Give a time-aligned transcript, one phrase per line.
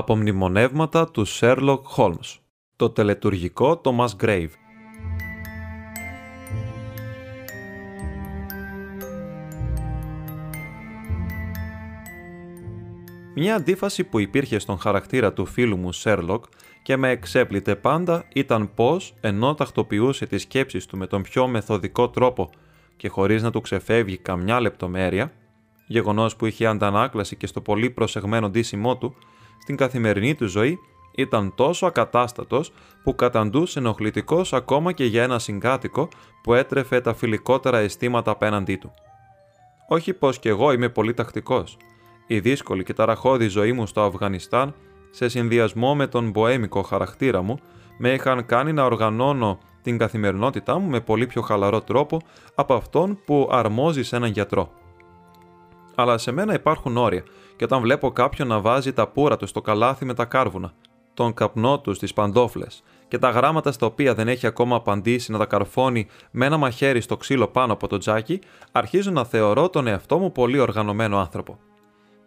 [0.00, 2.38] Τα απομνημονεύματα του Sherlock Holmes.
[2.76, 4.48] Το τελετουργικό Thomas Grave.
[13.34, 16.40] Μια αντίφαση που υπήρχε στον χαρακτήρα του φίλου μου Sherlock
[16.82, 22.08] και με εξέπλητε πάντα ήταν πως, ενώ τακτοποιούσε τις σκέψεις του με τον πιο μεθοδικό
[22.08, 22.50] τρόπο
[22.96, 25.32] και χωρίς να του ξεφεύγει καμιά λεπτομέρεια,
[25.86, 29.16] γεγονός που είχε αντανάκλαση και στο πολύ προσεγμένο ντύσιμό του,
[29.62, 30.78] στην καθημερινή του ζωή
[31.14, 32.72] ήταν τόσο ακατάστατος
[33.02, 36.08] που καταντούσε ενοχλητικός ακόμα και για ένα συγκάτοικο
[36.42, 38.92] που έτρεφε τα φιλικότερα αισθήματα απέναντί του.
[39.88, 41.76] Όχι πως κι εγώ είμαι πολύ τακτικός.
[42.26, 44.74] Η δύσκολη και ταραχώδη ζωή μου στο Αφγανιστάν,
[45.10, 47.58] σε συνδυασμό με τον μποέμικο χαρακτήρα μου,
[47.98, 52.20] με είχαν κάνει να οργανώνω την καθημερινότητά μου με πολύ πιο χαλαρό τρόπο
[52.54, 54.72] από αυτόν που αρμόζει σε έναν γιατρό.
[55.94, 57.24] Αλλά σε μένα υπάρχουν όρια
[57.60, 60.72] και όταν βλέπω κάποιον να βάζει τα πουρα του στο καλάθι με τα κάρβουνα,
[61.14, 65.38] τον καπνό του στις παντόφλες και τα γράμματα στα οποία δεν έχει ακόμα απαντήσει να
[65.38, 68.40] τα καρφώνει με ένα μαχαίρι στο ξύλο πάνω από το τζάκι,
[68.72, 71.58] αρχίζω να θεωρώ τον εαυτό μου πολύ οργανωμένο άνθρωπο.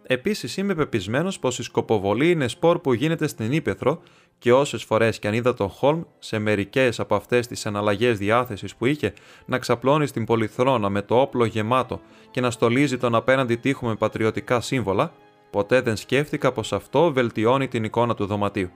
[0.04, 4.02] Επίσης, είμαι πεπισμένος πως η σκοποβολή είναι σπορ που γίνεται στην ύπεθρο
[4.38, 8.76] και όσες φορές και αν είδα τον Χολμ σε μερικές από αυτές τις αναλλαγέ διάθεσης
[8.76, 9.14] που είχε
[9.46, 13.96] να ξαπλώνει στην πολυθρόνα με το όπλο γεμάτο και να στολίζει τον απέναντι τείχο με
[13.96, 15.14] πατριωτικά σύμβολα,
[15.54, 18.70] ποτέ δεν σκέφτηκα πως αυτό βελτιώνει την εικόνα του δωματίου.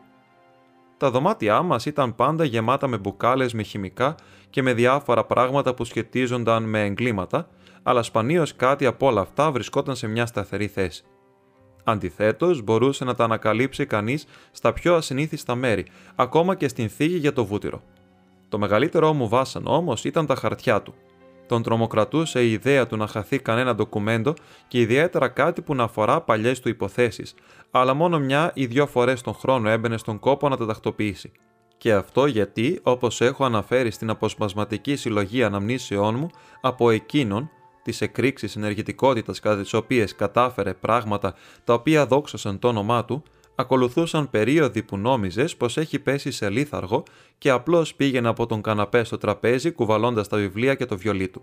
[0.98, 4.16] Τα δωμάτια μας ήταν πάντα γεμάτα με μπουκάλες με χημικά
[4.50, 7.50] και με διάφορα πράγματα που σχετίζονταν με εγκλήματα,
[7.84, 11.04] αλλά σπανίως κάτι από όλα αυτά βρισκόταν σε μια σταθερή θέση.
[11.84, 17.34] Αντιθέτως, μπορούσε να τα ανακαλύψει κανείς στα πιο ασυνήθιστα μέρη, ακόμα και στην θήκη για
[17.34, 17.82] το βούτυρο.
[18.50, 20.94] Το μεγαλύτερό μου βάσανο όμως ήταν τα χαρτιά του.
[21.48, 24.34] Τον τρομοκρατούσε η ιδέα του να χαθεί κανένα ντοκουμέντο
[24.68, 27.34] και ιδιαίτερα κάτι που να αφορά παλιές του υποθέσεις,
[27.72, 31.32] αλλά μόνο μια ή δύο φορές τον χρόνο έμπαινε στον κόπο να τα τακτοποιήσει.
[31.78, 36.30] Και αυτό γιατί, όπως έχω αναφέρει στην αποσπασματική συλλογή αναμνήσεών μου,
[36.62, 37.50] από εκείνον
[37.84, 41.34] τις εκρήξεις ενεργητικότητας κατά τις οποίες κατάφερε πράγματα
[41.64, 43.24] τα οποία δόξασαν το όνομά του,
[43.60, 47.04] ακολουθούσαν περίοδοι που νόμιζες πως έχει πέσει σε λίθαργο
[47.38, 51.42] και απλώς πήγαινε από τον καναπέ στο τραπέζι κουβαλώντας τα βιβλία και το βιολί του.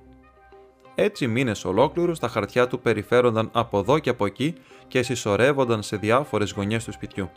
[0.94, 4.54] Έτσι μήνες ολόκληρους τα χαρτιά του περιφέρονταν από εδώ και από εκεί
[4.88, 7.30] και συσσωρεύονταν σε διάφορες γωνιές του σπιτιού.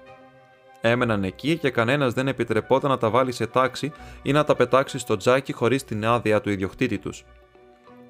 [0.82, 4.98] Έμεναν εκεί και κανένας δεν επιτρεπόταν να τα βάλει σε τάξη ή να τα πετάξει
[4.98, 7.24] στο τζάκι χωρίς την άδεια του ιδιοκτήτη τους.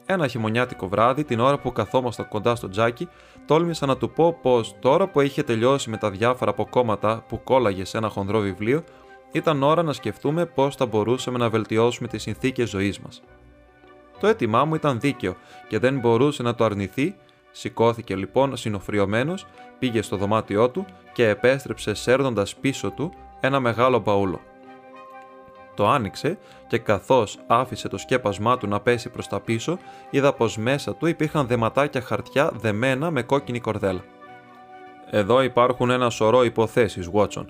[0.05, 3.07] Ένα χειμωνιάτικο βράδυ, την ώρα που καθόμασταν κοντά στο τζάκι,
[3.47, 7.85] τόλμησα να του πω πως τώρα που είχε τελειώσει με τα διάφορα αποκόμματα που κόλλαγε
[7.85, 8.83] σε ένα χονδρό βιβλίο,
[9.31, 13.21] ήταν ώρα να σκεφτούμε πώς θα μπορούσαμε να βελτιώσουμε τις συνθήκες ζωής μας.
[14.19, 15.35] Το αίτημά μου ήταν δίκαιο
[15.67, 17.15] και δεν μπορούσε να το αρνηθεί.
[17.51, 19.45] Σηκώθηκε λοιπόν συνοφριωμένος,
[19.79, 24.41] πήγε στο δωμάτιό του και επέστρεψε σέρνοντας πίσω του ένα μεγάλο μπαούλο
[25.77, 29.77] το άνοιξε και καθώς άφησε το σκέπασμά του να πέσει προς τα πίσω,
[30.09, 34.03] είδα πως μέσα του υπήρχαν δεματάκια χαρτιά δεμένα με κόκκινη κορδέλα.
[35.09, 37.45] «Εδώ υπάρχουν ένα σωρό υποθέσεις, Watson»,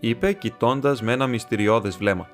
[0.00, 2.28] είπε κοιτώντας με ένα μυστηριώδες βλέμμα.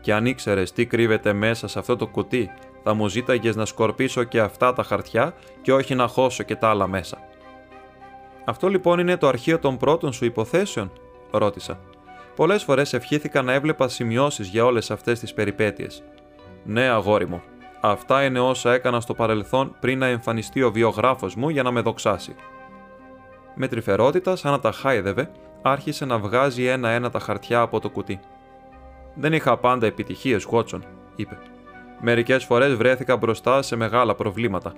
[0.00, 2.50] «Και αν ήξερες τι κρύβεται μέσα σε αυτό το κουτί,
[2.82, 6.68] θα μου ζήταγες να σκορπίσω και αυτά τα χαρτιά και όχι να χώσω και τα
[6.68, 7.18] άλλα μέσα».
[8.44, 10.92] «Αυτό λοιπόν είναι το αρχείο των πρώτων σου υποθέσεων»,
[11.30, 11.80] ρώτησα.
[12.36, 16.02] Πολλές φορές ευχήθηκα να έβλεπα σημειώσεις για όλες αυτές τις περιπέτειες.
[16.64, 17.42] Ναι, αγόρι μου.
[17.80, 21.80] Αυτά είναι όσα έκανα στο παρελθόν πριν να εμφανιστεί ο βιογράφος μου για να με
[21.80, 22.34] δοξάσει.
[23.54, 25.30] Με τρυφερότητα, σαν να τα χάιδευε,
[25.62, 28.20] άρχισε να βγάζει ένα-ένα τα χαρτιά από το κουτί.
[29.14, 30.84] Δεν είχα πάντα επιτυχίες, Γότσον,
[31.16, 31.38] είπε.
[32.00, 34.72] Μερικές φορές βρέθηκα μπροστά σε μεγάλα προβλήματα.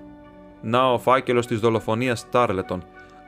[0.60, 2.84] Να ο φάκελος της δολοφονίας Στάρλετον.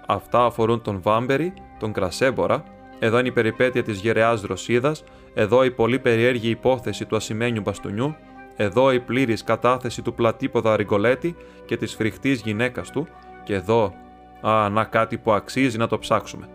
[0.07, 2.65] Αυτά αφορούν τον Βάμπερι, τον Κρασέμπορα
[2.99, 5.05] εδώ είναι η περιπέτεια της γεραιάς Δροσίδας,
[5.35, 8.17] εδώ η πολύ περιέργη υπόθεση του ασημένιου μπαστούνιου,
[8.57, 13.09] εδώ η πλήρης κατάθεση του πλατύποδα Ριγκολέτη και της φρικτής γυναίκας του,
[13.45, 13.93] και εδώ,
[14.41, 16.49] α, να κάτι που αξίζει να το ψάξουμε.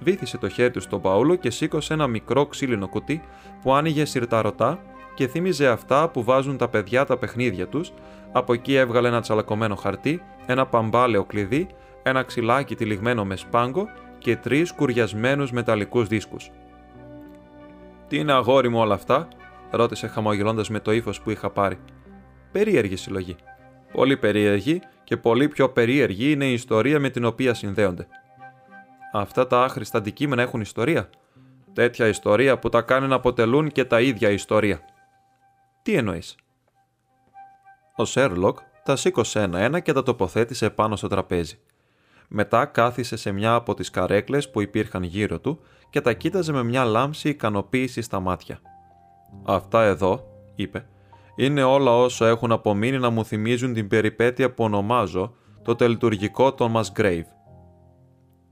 [0.00, 3.22] Βήθησε το χέρι του στον Παούλο και σήκωσε ένα μικρό ξύλινο κουτί
[3.62, 4.78] που άνοιγε σιρταρωτά
[5.14, 7.92] και θύμιζε αυτά που βάζουν τα παιδιά τα παιχνίδια τους,
[8.32, 11.66] από εκεί έβγαλε ένα τσαλακωμένο χαρτί, ένα παμπάλαιο κλειδί,
[12.02, 13.88] ένα ξυλάκι τυλιγμένο με σπάγκο
[14.18, 16.50] και τρεις κουριασμένους μεταλλικούς δίσκους.
[18.08, 19.28] «Τι είναι αγόρι μου όλα αυτά»
[19.70, 21.78] ρώτησε χαμογελώντας με το ύφος που είχα πάρει.
[22.52, 23.36] «Περίεργη συλλογή.
[23.92, 28.06] Πολύ περίεργη και πολύ πιο περίεργη είναι η ιστορία με την οποία συνδέονται.
[29.12, 31.10] Αυτά τα άχρηστα αντικείμενα έχουν ιστορία.
[31.72, 34.80] Τέτοια ιστορία που τα κάνει να αποτελούν και τα ίδια ιστορία.
[35.82, 36.36] Τι εννοείς;
[37.96, 41.58] Ο Σέρλοκ τα σήκωσε ένα-ένα και τα τοποθέτησε πάνω στο τραπέζι.
[42.28, 45.60] Μετά κάθισε σε μια από τις καρέκλες που υπήρχαν γύρω του
[45.90, 48.60] και τα κοίταζε με μια λάμψη ικανοποίησης στα μάτια.
[49.44, 50.86] «Αυτά εδώ», είπε,
[51.36, 56.72] «είναι όλα όσα έχουν απομείνει να μου θυμίζουν την περιπέτεια που ονομάζω το τελειτουργικό των
[56.76, 57.26] Masgrave.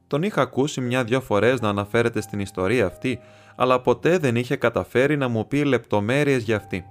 [0.06, 3.20] Τον είχα ακούσει μια-δυο φορές να αναφέρεται στην ιστορία αυτή,
[3.56, 6.84] αλλά ποτέ δεν είχε καταφέρει να μου πει λεπτομέρειες για αυτή.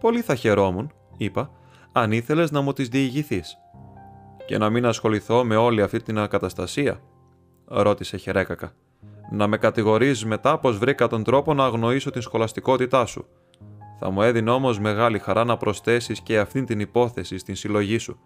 [0.00, 1.50] «Πολύ θα χαιρόμουν», είπα,
[1.92, 3.58] «αν ήθελες να μου τις διηγηθείς».
[4.50, 7.00] «Και να μην ασχοληθώ με όλη αυτή την ακαταστασία»,
[7.64, 8.72] ρώτησε χερέκακα.
[9.32, 13.26] «Να με κατηγορείς μετά πως βρήκα τον τρόπο να αγνοήσω την σχολαστικότητά σου.
[13.98, 18.20] Θα μου έδινε όμως μεγάλη χαρά να προσθέσεις και αυτήν την υπόθεση στην συλλογή σου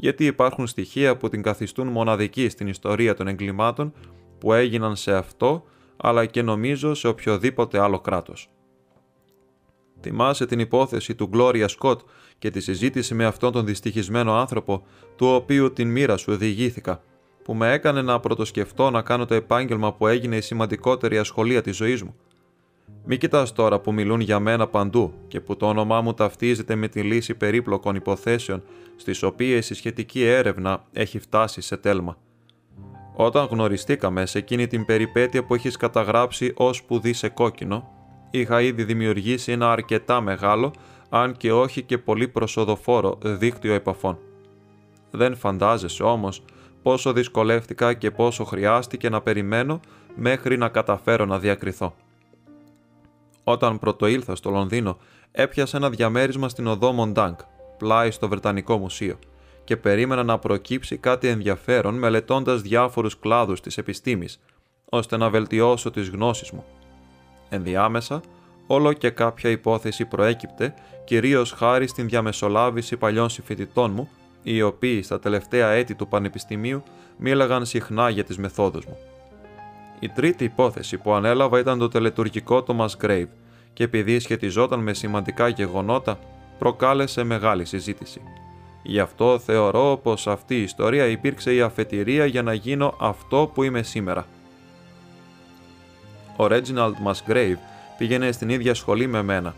[0.00, 3.92] γιατί υπάρχουν στοιχεία που την καθιστούν μοναδική στην ιστορία των εγκλημάτων
[4.38, 5.64] που έγιναν σε αυτό,
[5.96, 8.50] αλλά και νομίζω σε οποιοδήποτε άλλο κράτος.
[10.00, 11.98] Θυμάσαι την υπόθεση του Gloria Scott
[12.38, 14.86] και τη συζήτηση με αυτόν τον δυστυχισμένο άνθρωπο,
[15.16, 17.02] του οποίου την μοίρα σου οδηγήθηκα,
[17.44, 21.76] που με έκανε να πρωτοσκεφτώ να κάνω το επάγγελμα που έγινε η σημαντικότερη ασχολία της
[21.76, 22.14] ζωής μου–
[23.10, 26.88] μη κοιτάς τώρα που μιλούν για μένα παντού και που το όνομά μου ταυτίζεται με
[26.88, 28.62] τη λύση περίπλοκων υποθέσεων
[28.96, 32.16] στις οποίες η σχετική έρευνα έχει φτάσει σε τέλμα.
[33.14, 37.88] Όταν γνωριστήκαμε σε εκείνη την περιπέτεια που έχεις καταγράψει ως πουδί σε κόκκινο,
[38.30, 40.72] είχα ήδη δημιουργήσει ένα αρκετά μεγάλο,
[41.08, 44.18] αν και όχι και πολύ προσοδοφόρο, δίκτυο επαφών.
[45.10, 46.42] Δεν φαντάζεσαι όμως
[46.82, 49.80] πόσο δυσκολεύτηκα και πόσο χρειάστηκε να περιμένω
[50.16, 51.94] μέχρι να καταφέρω να διακριθώ.
[53.44, 54.98] Όταν πρωτοήλθα στο Λονδίνο,
[55.32, 57.38] έπιασα ένα διαμέρισμα στην οδό Μοντάνκ,
[57.78, 59.18] πλάι στο Βρετανικό Μουσείο,
[59.64, 64.40] και περίμενα να προκύψει κάτι ενδιαφέρον μελετώντας διάφορους κλάδους της επιστήμης,
[64.84, 66.64] ώστε να βελτιώσω τις γνώσεις μου.
[67.48, 68.20] Ενδιάμεσα,
[68.66, 70.74] όλο και κάποια υπόθεση προέκυπτε,
[71.04, 74.08] κυρίως χάρη στην διαμεσολάβηση παλιών συμφοιτητών μου,
[74.42, 76.82] οι οποίοι στα τελευταία έτη του Πανεπιστημίου
[77.16, 78.96] μίλαγαν συχνά για τις μεθόδους μου.
[80.00, 83.28] Η τρίτη υπόθεση που ανέλαβα ήταν το τελετουργικό Thomas Grave
[83.72, 86.18] και επειδή σχετιζόταν με σημαντικά γεγονότα,
[86.58, 88.20] προκάλεσε μεγάλη συζήτηση.
[88.82, 93.62] Γι' αυτό θεωρώ πως αυτή η ιστορία υπήρξε η αφετηρία για να γίνω αυτό που
[93.62, 94.26] είμαι σήμερα.
[96.38, 97.56] Ο Reginald Musgrave
[97.98, 99.54] πήγαινε στην ίδια σχολή με μένα,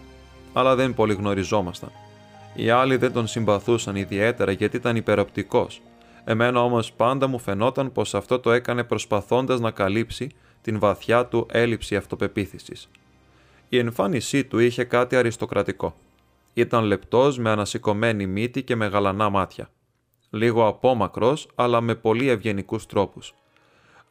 [0.52, 1.90] αλλά δεν πολύ γνωριζόμασταν.
[2.54, 5.80] Οι άλλοι δεν τον συμπαθούσαν ιδιαίτερα γιατί ήταν υπεροπτικός
[6.24, 10.30] Εμένα όμως πάντα μου φαινόταν πως αυτό το έκανε προσπαθώντας να καλύψει
[10.62, 12.88] την βαθιά του έλλειψη αυτοπεποίθησης.
[13.68, 15.94] Η εμφάνισή του είχε κάτι αριστοκρατικό.
[16.54, 19.70] Ήταν λεπτός με ανασηκωμένη μύτη και με γαλανά μάτια.
[20.30, 23.34] Λίγο απόμακρος, αλλά με πολύ ευγενικούς τρόπους.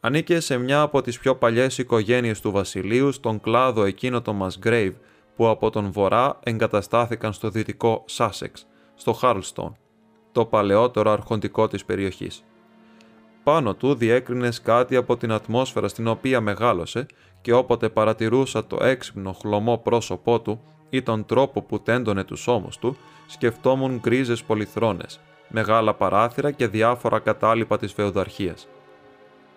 [0.02, 4.92] Ανήκε σε μια από τις πιο παλιές οικογένειες του βασιλείου στον κλάδο εκείνο το Masgrave
[5.36, 8.50] που από τον βορρά εγκαταστάθηκαν στο δυτικό Sussex,
[8.94, 9.76] στο Χαρλστον
[10.32, 12.44] το παλαιότερο αρχοντικό της περιοχής.
[13.42, 17.06] Πάνω του διέκρινες κάτι από την ατμόσφαιρα στην οποία μεγάλωσε
[17.40, 20.60] και όποτε παρατηρούσα το έξυπνο χλωμό πρόσωπό του
[20.90, 22.96] ή τον τρόπο που τέντωνε τους ώμους του,
[23.26, 28.68] σκεφτόμουν γκρίζες πολυθρόνες, μεγάλα παράθυρα και διάφορα κατάλοιπα της φεουδαρχίας.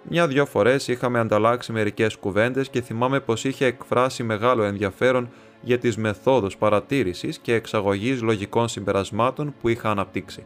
[0.10, 5.30] Μια-δυο φορές είχαμε ανταλλάξει μερικές κουβέντες και θυμάμαι πως είχε εκφράσει μεγάλο ενδιαφέρον
[5.62, 10.46] για τις μεθόδους παρατήρησης και εξαγωγής λογικών συμπερασμάτων που είχα αναπτύξει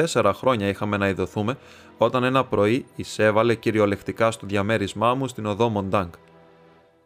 [0.00, 1.58] τέσσερα χρόνια είχαμε να ειδωθούμε
[1.98, 6.08] όταν ένα πρωί εισέβαλε κυριολεκτικά στο διαμέρισμά μου στην οδό Μοντάγκ.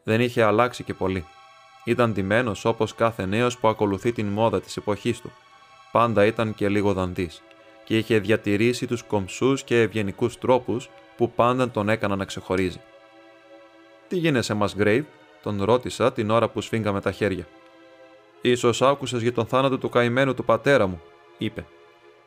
[0.04, 1.26] Δεν είχε αλλάξει και πολύ.
[1.84, 5.32] Ήταν ντυμένος όπως κάθε νέος που ακολουθεί την μόδα της εποχής του.
[5.92, 7.42] Πάντα ήταν και λίγο δαντής
[7.84, 12.80] και είχε διατηρήσει τους κομψούς και ευγενικούς τρόπους που πάντα τον έκαναν να ξεχωρίζει.
[14.08, 15.04] Τι γίνεσαι, μας Γκρέιβ,
[15.42, 17.46] τον ρώτησα την ώρα που σφίγγαμε τα χέρια.
[18.40, 21.00] Ίσως άκουσες για τον θάνατο του καημένου του πατέρα μου,
[21.38, 21.66] είπε.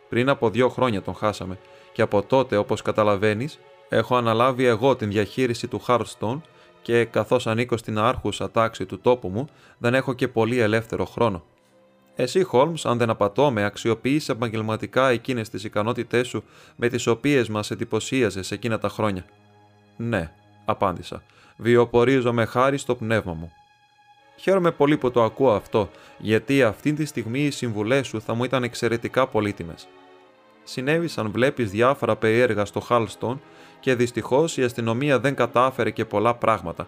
[0.10, 1.58] Πριν από δύο χρόνια τον χάσαμε
[1.94, 3.60] και από τότε, όπως καταλαβαίνεις,
[3.90, 6.42] έχω αναλάβει εγώ την διαχείριση του Χάρστον
[6.82, 9.48] και καθώς ανήκω στην άρχουσα τάξη του τόπου μου,
[9.78, 11.44] δεν έχω και πολύ ελεύθερο χρόνο.
[12.19, 16.43] Εσύ, Χόλμς, αν δεν απατώ, με αξιοποιείς επαγγελματικά εκείνες τις ικανότητές σου
[16.75, 19.25] με τις οποίες μας εντυπωσίαζες σε εκείνα τα χρόνια.
[19.97, 20.31] Ναι,
[20.65, 21.24] απάντησα.
[21.57, 23.51] Βιοπορίζομαι χάρη στο πνεύμα μου.
[24.38, 28.43] Χαίρομαι πολύ που το ακούω αυτό, γιατί αυτή τη στιγμή οι συμβουλές σου θα μου
[28.43, 29.88] ήταν εξαιρετικά πολύτιμες.
[30.63, 33.41] συνέβη σαν βλέπεις διάφορα περίεργα στο Χάλστον
[33.79, 36.88] και δυστυχώς η αστυνομία δεν κατάφερε και πολλά πράγματα.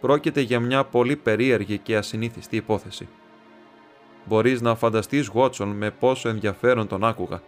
[0.00, 3.08] Πρόκειται για μια πολύ περίεργη και ασυνήθιστη υπόθεση.
[4.24, 7.42] Μπορείς να φανταστείς Βότσον με πόσο ενδιαφέρον τον άκουγα.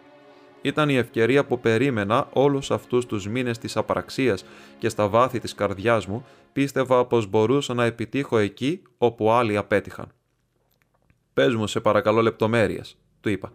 [0.63, 4.45] Ήταν η ευκαιρία που περίμενα όλους αυτούς τους μήνες της απαραξίας
[4.79, 10.13] και στα βάθη της καρδιάς μου πίστευα πως μπορούσα να επιτύχω εκεί όπου άλλοι απέτυχαν.
[11.33, 13.53] «Πες μου σε παρακαλώ λεπτομέρειες», του είπα.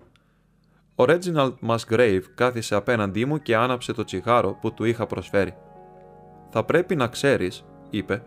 [0.95, 5.55] Ο Reginald Musgrave κάθισε απέναντί μου και άναψε το τσιγάρο που του είχα προσφέρει.
[6.49, 8.23] «Θα πρέπει να ξέρεις», είπε,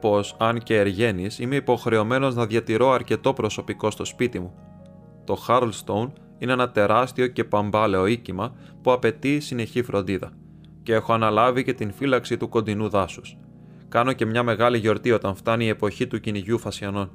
[0.00, 4.54] «πως αν και εργένης είμαι υποχρεωμένος να διατηρώ αρκετό προσωπικό στο σπίτι μου.
[5.24, 10.32] Το Harlstone είναι ένα τεράστιο και παμπάλαιο οίκημα που απαιτεί συνεχή φροντίδα
[10.82, 13.36] και έχω αναλάβει και την φύλαξη του κοντινού δάσους.
[13.88, 17.10] Κάνω και μια μεγάλη γιορτή όταν φτάνει η εποχή του κυνηγιού φασιανών.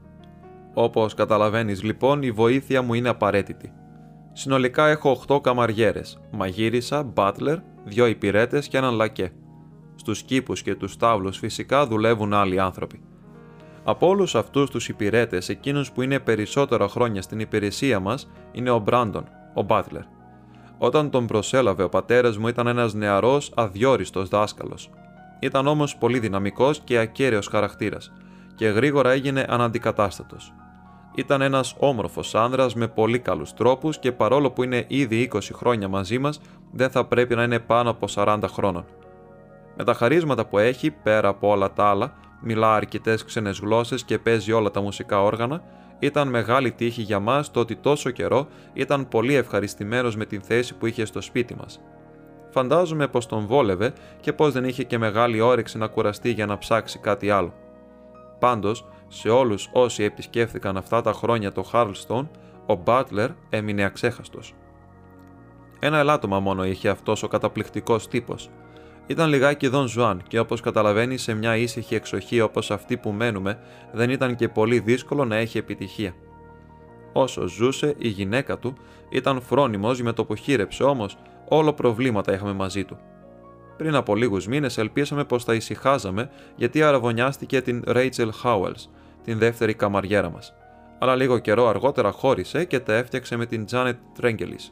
[0.74, 3.72] Όπως καταλαβαίνεις λοιπόν, η βοήθεια μου είναι απαραίτητη.
[4.34, 9.32] Συνολικά έχω 8 καμαριέρες, μαγείρισα, μπάτλερ, δύο υπηρέτες και έναν λακέ.
[10.06, 13.02] Στου κήπους και τους τάβλους φυσικά δουλεύουν άλλοι άνθρωποι.
[13.84, 18.80] Από όλους αυτούς τους υπηρέτες, εκείνο που είναι περισσότερα χρόνια στην υπηρεσία μας είναι ο
[18.80, 20.02] Μπράντον, ο Μπάτλερ.
[20.78, 24.90] Όταν τον προσέλαβε, ο πατέρας μου ήταν ένας νεαρός, αδιόριστος δάσκαλος.
[25.40, 28.12] Ήταν όμως πολύ δυναμικός και ακέραιος χαρακτήρας
[28.56, 30.54] και γρήγορα έγινε αναντικατάστατος.
[31.16, 35.88] Ήταν ένας όμορφος άνδρας με πολύ καλούς τρόπους και παρόλο που είναι ήδη 20 χρόνια
[35.88, 36.40] μαζί μας,
[36.72, 38.86] δεν θα πρέπει να είναι πάνω από 40 χρόνων.
[39.78, 44.20] Με τα χαρίσματα που έχει, πέρα από όλα τα άλλα, μιλά αρκετές ξένες γλώσσες και
[44.20, 45.64] παίζει όλα τα μουσικά όργανα,
[46.00, 50.76] ήταν μεγάλη τύχη για μας το ότι τόσο καιρό ήταν πολύ ευχαριστημένος με την θέση
[50.76, 51.82] που είχε στο σπίτι μας.
[52.50, 56.58] Φαντάζομαι πως τον βόλευε και πως δεν είχε και μεγάλη όρεξη να κουραστεί για να
[56.58, 57.54] ψάξει κάτι άλλο.
[58.40, 62.30] Πάντως, σε όλους όσοι επισκέφθηκαν αυτά τα χρόνια το Χάρλστον,
[62.66, 64.54] ο Μπάτλερ έμεινε αξέχαστος.
[65.80, 68.50] Ένα ελάττωμα μόνο είχε αυτός ο καταπληκτικός τύπος,
[69.08, 73.60] ήταν λιγάκι Δον Ζουάν και όπως καταλαβαίνει σε μια ήσυχη εξοχή όπως αυτή που μένουμε
[73.92, 76.16] δεν ήταν και πολύ δύσκολο να έχει επιτυχία.
[77.14, 78.74] Όσο ζούσε η γυναίκα του
[79.10, 82.98] ήταν φρόνιμος με το που χείρεψε όμως όλο προβλήματα είχαμε μαζί του.
[83.78, 88.90] Πριν από λίγους μήνες ελπίσαμε πως θα ησυχάζαμε γιατί αραβωνιάστηκε την Rachel Howells,
[89.24, 90.54] την δεύτερη καμαριέρα μας.
[91.00, 94.72] Αλλά λίγο καιρό αργότερα χώρισε και τα έφτιαξε με την Janet Trengelis,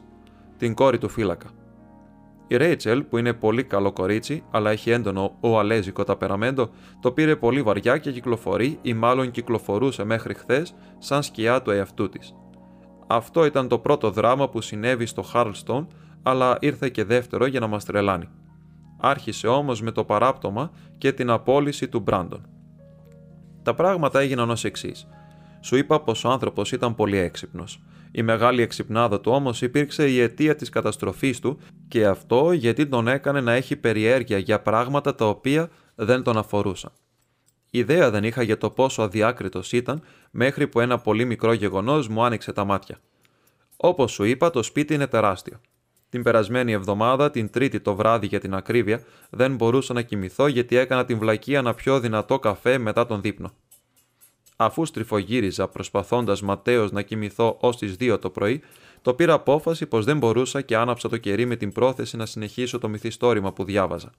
[0.58, 1.48] την κόρη του φύλακα.
[2.46, 6.70] Η Ρέιτσελ, που είναι πολύ καλό κορίτσι, αλλά έχει έντονο οαλέζικο ταπεραμέντο,
[7.00, 12.08] το πήρε πολύ βαριά και κυκλοφορεί ή μάλλον κυκλοφορούσε μέχρι χθες σαν σκιά του εαυτού
[12.08, 12.34] της.
[13.06, 15.88] Αυτό ήταν το πρώτο δράμα που συνέβη στο Χάρλστον,
[16.22, 18.28] αλλά ήρθε και δεύτερο για να μας τρελάνει.
[19.00, 22.46] Άρχισε όμως με το παράπτωμα και την απόλυση του Μπράντον.
[23.62, 25.06] Τα πράγματα έγιναν ως εξής.
[25.60, 27.82] Σου είπα πως ο άνθρωπος ήταν πολύ έξυπνος.
[28.16, 33.08] Η μεγάλη εξυπνάδα του όμως υπήρξε η αιτία της καταστροφής του και αυτό γιατί τον
[33.08, 36.92] έκανε να έχει περιέργεια για πράγματα τα οποία δεν τον αφορούσαν.
[37.70, 42.24] Ιδέα δεν είχα για το πόσο αδιάκριτος ήταν μέχρι που ένα πολύ μικρό γεγονός μου
[42.24, 42.98] άνοιξε τα μάτια.
[43.76, 45.60] Όπως σου είπα, το σπίτι είναι τεράστιο.
[46.08, 50.76] Την περασμένη εβδομάδα, την Τρίτη το βράδυ για την ακρίβεια, δεν μπορούσα να κοιμηθώ γιατί
[50.76, 53.52] έκανα την βλακία να πιω δυνατό καφέ μετά τον δείπνο.
[54.56, 58.62] Αφού στριφογύριζα προσπαθώντας ματέως να κοιμηθώ ως τις 2 το πρωί,
[59.02, 62.78] το πήρα απόφαση πως δεν μπορούσα και άναψα το κερί με την πρόθεση να συνεχίσω
[62.78, 64.12] το μυθιστόρημα που διάβαζα.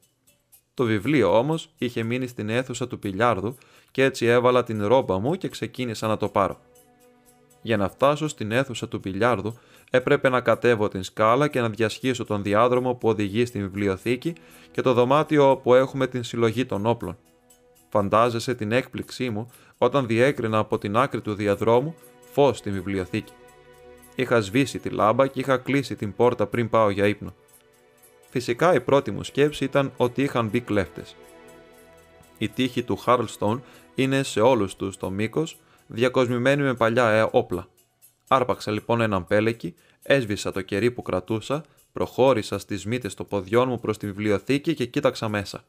[0.73, 3.55] Το βιβλίο όμως είχε μείνει στην αίθουσα του πιλιάρδου
[3.91, 6.59] και έτσι έβαλα την ρόμπα μου και ξεκίνησα να το πάρω.
[7.61, 9.57] Για να φτάσω στην αίθουσα του πιλιάρδου,
[9.89, 14.33] έπρεπε να κατέβω την σκάλα και να διασχίσω τον διάδρομο που οδηγεί στην βιβλιοθήκη
[14.71, 17.17] και το δωμάτιο όπου έχουμε την συλλογή των όπλων.
[17.95, 21.95] Φαντάζεσαι την έκπληξή μου όταν διέκρινα από την άκρη του διαδρόμου
[22.31, 23.33] φως στη βιβλιοθήκη.
[24.15, 27.33] Είχα σβήσει τη λάμπα και είχα κλείσει την πόρτα πριν πάω για ύπνο.
[28.29, 31.15] Φυσικά η πρώτη μου σκέψη ήταν ότι είχαν μπει κλέφτες.
[32.37, 33.63] Η τύχη του Χάρλστον
[33.95, 37.67] είναι σε όλους τους το μήκος, διακοσμημένη με παλιά ε, όπλα.
[38.27, 43.79] Άρπαξα λοιπόν έναν πέλεκι, έσβησα το κερί που κρατούσα, προχώρησα στις μύτες των ποδιών μου
[43.79, 45.63] προς τη βιβλιοθήκη και κοίταξα μέσα.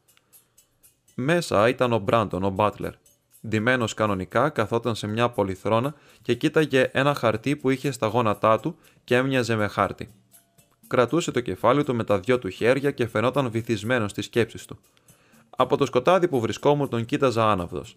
[1.18, 2.92] Μέσα ήταν ο Μπράντον, ο Μπάτλερ.
[3.49, 8.76] Ντυμένος κανονικά, καθόταν σε μια πολυθρόνα και κοίταγε ένα χαρτί που είχε στα γόνατά του
[9.04, 10.08] και έμοιαζε με χάρτη.
[10.87, 14.78] Κρατούσε το κεφάλι του με τα δυο του χέρια και φαινόταν βυθισμένος στις σκέψεις του.
[15.56, 17.96] Από το σκοτάδι που βρισκόμουν τον κοίταζα άναυδος.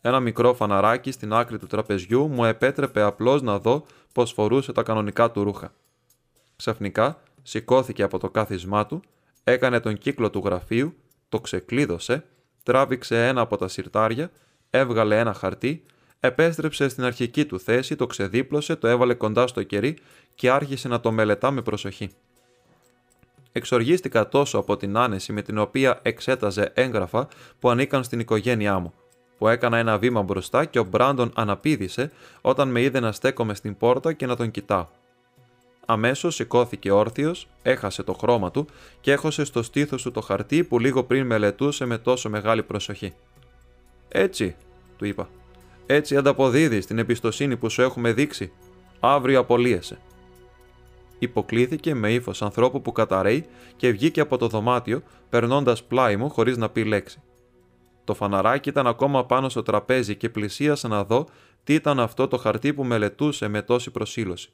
[0.00, 4.82] Ένα μικρό φαναράκι στην άκρη του τραπεζιού μου επέτρεπε απλώς να δω πώς φορούσε τα
[4.82, 5.72] κανονικά του ρούχα.
[6.56, 9.02] Ξαφνικά σηκώθηκε από το κάθισμά του,
[9.44, 10.94] έκανε τον κύκλο του γραφείου,
[11.28, 12.24] το ξεκλείδωσε,
[12.68, 14.30] τράβηξε ένα από τα συρτάρια
[14.70, 15.82] έβγαλε ένα χαρτί,
[16.20, 19.96] επέστρεψε στην αρχική του θέση, το ξεδίπλωσε, το έβαλε κοντά στο κερί
[20.34, 22.10] και άρχισε να το μελετά με προσοχή.
[23.52, 28.92] Εξοργίστηκα τόσο από την άνεση με την οποία εξέταζε έγγραφα που ανήκαν στην οικογένειά μου,
[29.38, 33.76] που έκανα ένα βήμα μπροστά και ο Μπράντον αναπήδησε όταν με είδε να στέκομαι στην
[33.76, 34.86] πόρτα και να τον κοιτάω.
[35.90, 38.66] Αμέσως σηκώθηκε όρθιος, έχασε το χρώμα του
[39.00, 43.14] και έχωσε στο στήθος του το χαρτί που λίγο πριν μελετούσε με τόσο μεγάλη προσοχή.
[44.08, 44.56] Έτσι,
[44.96, 45.28] του είπα.
[45.86, 48.52] Έτσι ανταποδίδεις την εμπιστοσύνη που σου έχουμε δείξει.
[49.00, 49.98] Αύριο απολύεσαι.
[51.18, 56.56] Υποκλήθηκε με ύφος ανθρώπου που καταραίει και βγήκε από το δωμάτιο, περνώντας πλάι μου χωρίς
[56.56, 57.22] να πει λέξη.
[58.04, 61.26] Το φαναράκι ήταν ακόμα πάνω στο τραπέζι και πλησίασα να δω
[61.64, 64.52] τι ήταν αυτό το χαρτί που μελετούσε με τόση προσήλωση.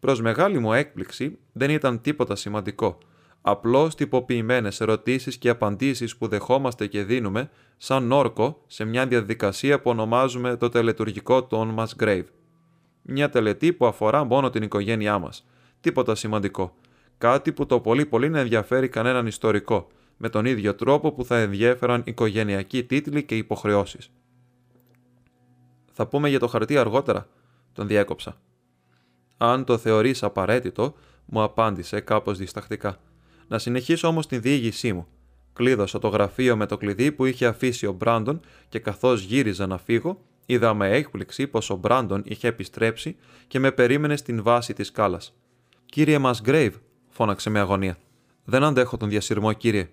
[0.00, 2.98] Προς μεγάλη μου έκπληξη, δεν ήταν τίποτα σημαντικό.
[3.40, 9.90] Απλώς τυποποιημένες ερωτήσεις και απαντήσεις που δεχόμαστε και δίνουμε, σαν όρκο, σε μια διαδικασία που
[9.90, 12.24] ονομάζουμε το τελετουργικό των Grave.
[13.02, 15.46] Μια τελετή που αφορά μόνο την οικογένειά μας.
[15.80, 16.74] Τίποτα σημαντικό.
[17.18, 19.86] Κάτι που το πολύ πολύ να ενδιαφέρει κανέναν ιστορικό,
[20.16, 24.10] με τον ίδιο τρόπο που θα ενδιέφεραν οικογενειακοί τίτλοι και υποχρεώσεις.
[25.92, 27.28] Θα πούμε για το χαρτί αργότερα,
[27.72, 28.40] τον διέκοψα.
[29.38, 33.00] Αν το θεωρείς απαραίτητο, μου απάντησε κάπως διστακτικά.
[33.48, 35.06] Να συνεχίσω όμως την διήγησή μου.
[35.52, 39.78] Κλείδωσα το γραφείο με το κλειδί που είχε αφήσει ο Μπράντον και καθώς γύριζα να
[39.78, 43.16] φύγω, είδα με έκπληξη πως ο Μπράντον είχε επιστρέψει
[43.46, 45.34] και με περίμενε στην βάση της σκάλας.
[45.86, 46.74] «Κύριε Μασγκρέιβ»,
[47.08, 47.96] φώναξε με αγωνία.
[48.44, 49.88] «Δεν αντέχω τον διασυρμό, κύριε.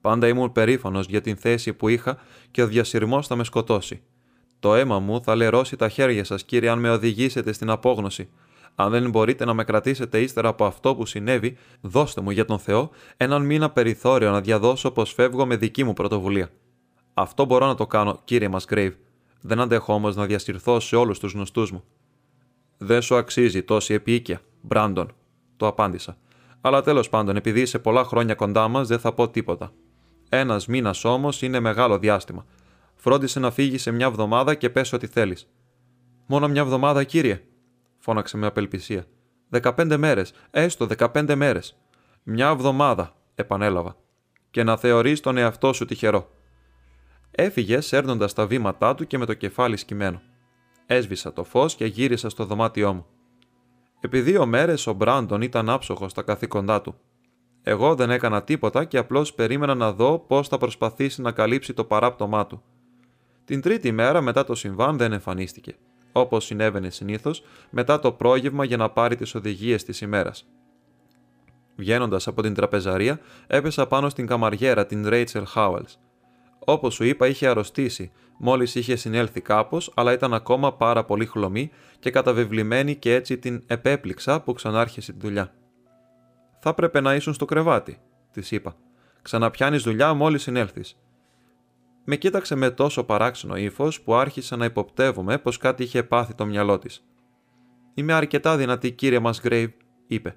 [0.00, 2.18] Πάντα ήμουν περήφανος για την θέση που είχα
[2.50, 4.02] και ο διασυρμός θα με σκοτώσει.
[4.58, 8.28] Το αίμα μου θα λερώσει τα χέρια σας, κύριε, αν με οδηγήσετε στην απόγνωση.
[8.74, 12.58] Αν δεν μπορείτε να με κρατήσετε ύστερα από αυτό που συνέβη, δώστε μου για τον
[12.58, 16.50] Θεό έναν μήνα περιθώριο να διαδώσω πως φεύγω με δική μου πρωτοβουλία.
[17.14, 18.94] Αυτό μπορώ να το κάνω, κύριε Μασγκρέιβ.
[19.40, 21.84] Δεν αντέχω όμως να διασυρθώ σε όλους τους γνωστούς μου.
[22.78, 25.12] Δεν σου αξίζει τόση επίοικια, Μπράντον,
[25.56, 26.16] το απάντησα.
[26.60, 29.72] Αλλά τέλος πάντων, επειδή είσαι πολλά χρόνια κοντά μας, δεν θα πω τίποτα.
[30.28, 32.46] Ένας μήνας όμως είναι μεγάλο διάστημα.
[32.94, 35.48] Φρόντισε να φύγεις σε μια εβδομάδα και πες ό,τι θέλεις.
[36.26, 37.42] Μόνο μια εβδομάδα, κύριε,
[38.00, 39.04] φώναξε με απελπισία.
[39.48, 41.76] Δεκαπέντε μέρες, έστω δεκαπέντε μέρες.
[42.22, 43.96] Μια εβδομάδα, επανέλαβα.
[44.50, 46.30] Και να θεωρείς τον εαυτό σου τυχερό.
[47.30, 50.22] Έφυγες σέρνοντα τα βήματά του και με το κεφάλι σκυμμένο.
[50.86, 53.06] Έσβησα το φως και γύρισα στο δωμάτιό μου.
[54.00, 56.94] Επί δύο μέρες ο Μπράντον ήταν άψοχο στα καθήκοντά του.
[57.62, 61.84] Εγώ δεν έκανα τίποτα και απλώς περίμενα να δω πώς θα προσπαθήσει να καλύψει το
[61.84, 62.62] παράπτωμά του.
[63.44, 65.76] Την τρίτη μέρα μετά το συμβάν δεν εμφανίστηκε,
[66.12, 70.46] όπως συνέβαινε συνήθως μετά το πρόγευμα για να πάρει τις οδηγίες της ημέρας.
[71.76, 75.84] Βγαίνοντας από την τραπεζαρία, έπεσα πάνω στην καμαριέρα την Ρέιτσελ Χάουελ.
[76.64, 81.70] Όπως σου είπα, είχε αρρωστήσει, μόλις είχε συνέλθει κάπως, αλλά ήταν ακόμα πάρα πολύ χλωμή
[81.98, 85.54] και καταβεβλημένη και έτσι την επέπληξα που ξανάρχισε τη δουλειά.
[86.60, 87.98] Θα έπρεπε να ήσουν στο κρεβάτι,
[88.32, 88.76] της είπα.
[89.22, 90.98] Ξαναπιάνεις δουλειά μόλις συνέλθεις.
[92.04, 96.46] Με κοίταξε με τόσο παράξενο ύφος που άρχισα να υποπτεύομαι πως κάτι είχε πάθει το
[96.46, 97.04] μυαλό της.
[97.94, 99.70] Είμαι αρκετά δυνατή, κύριε Μασγκρέιβ,
[100.06, 100.36] είπε.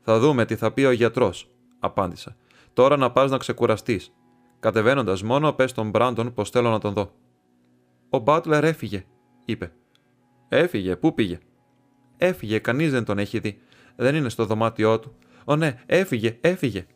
[0.00, 2.36] Θα δούμε τι θα πει ο γιατρός, απάντησα.
[2.72, 4.12] Τώρα να πας να ξεκουραστείς.
[4.60, 7.12] Κατεβαίνοντας μόνο, πες στον Μπράντον πως θέλω να τον δω.
[8.10, 9.04] Ο Μπάτλερ έφυγε,
[9.44, 9.72] είπε.
[10.48, 11.38] Έφυγε, πού πήγε;
[12.16, 13.60] Έφυγε, κανείς δεν τον έχει δει.
[13.96, 15.14] Δεν είναι στο δωμάτιό του.
[15.44, 16.86] Ω ναι, έφυγε, έφυγε.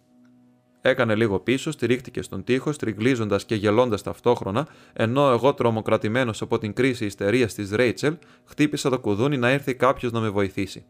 [0.80, 6.72] Έκανε λίγο πίσω, στηρίχτηκε στον τοίχο, τριγκλίζοντα και γελώντας ταυτόχρονα, ενώ εγώ τρομοκρατημένος από την
[6.72, 10.84] κρίση ιστερίας της Ρέιτσελ, χτύπησα το κουδούνι να έρθει κάποιος να με βοηθήσει.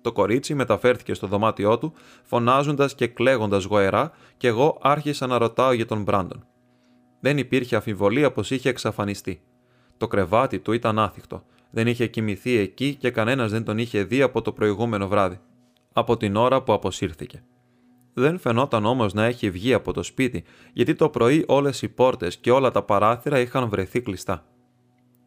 [0.00, 5.72] Το κορίτσι μεταφέρθηκε στο δωμάτιό του, φωνάζοντας και κλαίγοντας γοερά, και εγώ άρχισα να ρωτάω
[5.72, 6.46] για τον Μπράντον.
[7.20, 9.40] Δεν υπήρχε αφιβολία πως είχε εξαφανιστεί.
[9.96, 11.42] Το κρεβάτι του ήταν άθικτο.
[11.70, 15.40] Δεν είχε κοιμηθεί εκεί και κανένας δεν τον είχε δει από το προηγούμενο βράδυ.
[15.92, 17.42] Από την ώρα που αποσύρθηκε.
[18.18, 22.36] Δεν φαινόταν όμως να έχει βγει από το σπίτι, γιατί το πρωί όλες οι πόρτες
[22.36, 24.46] και όλα τα παράθυρα είχαν βρεθεί κλειστά.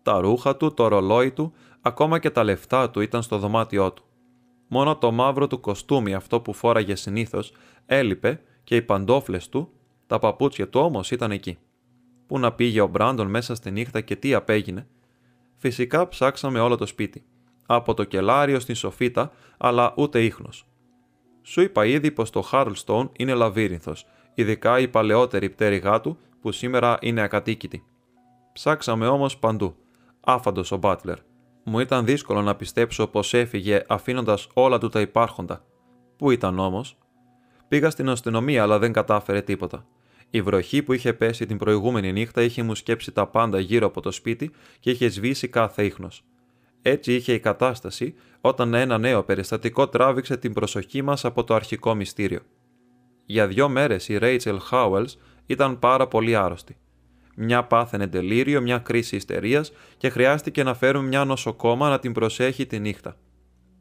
[0.02, 4.04] Τα ρούχα του, το ρολόι του, ακόμα και τα λεφτά του ήταν στο δωμάτιό του.
[4.68, 7.52] Μόνο το μαύρο του κοστούμι, αυτό που φόραγε συνήθως,
[7.86, 9.70] έλειπε και οι παντόφλες του,
[10.08, 11.58] τα παπούτσια του όμως ήταν εκεί.
[12.28, 14.88] Πού να πήγε ο Μπράντον μέσα στη νύχτα και τι απέγινε.
[15.58, 17.24] Φυσικά ψάξαμε όλο το σπίτι.
[17.66, 20.69] Από το κελάριο στην σοφίτα, αλλά ούτε ίχνος.
[21.42, 26.98] Σου είπα ήδη πως το Χάρλστον είναι λαβύρινθος, ειδικά η παλαιότερη πτέρυγά του που σήμερα
[27.02, 27.84] είναι ακατοίκητη.
[28.54, 29.76] Ψάξαμε όμως παντού.
[30.20, 31.18] Άφαντος ο Μπάτλερ.
[31.64, 35.64] Μου ήταν δύσκολο να πιστέψω πως έφυγε αφήνοντας όλα του τα υπάρχοντα.
[36.18, 36.98] Πού ήταν όμως;
[37.68, 39.86] Πήγα στην αστυνομία, αλλά δεν κατάφερε τίποτα.
[40.30, 44.02] Η βροχή που είχε πέσει την προηγούμενη νύχτα είχε μου σκέψει τα πάντα γύρω από
[44.02, 46.24] το σπίτι και είχε σβήσει κάθε ίχνος.
[46.82, 51.96] Έτσι είχε η κατάσταση όταν ένα νέο περιστατικό τράβηξε την προσοχή μας από το αρχικό
[51.96, 52.40] μυστήριο.
[53.26, 56.78] Για δύο μέρες η Ρέιτσελ Χάουελς ήταν πάρα πολύ άρρωστη.
[57.36, 62.66] Μια πάθαινε τελείριο, μια κρίση ιστερίας και χρειάστηκε να φέρουν μια νοσοκόμα να την προσέχει
[62.66, 63.18] τη νύχτα.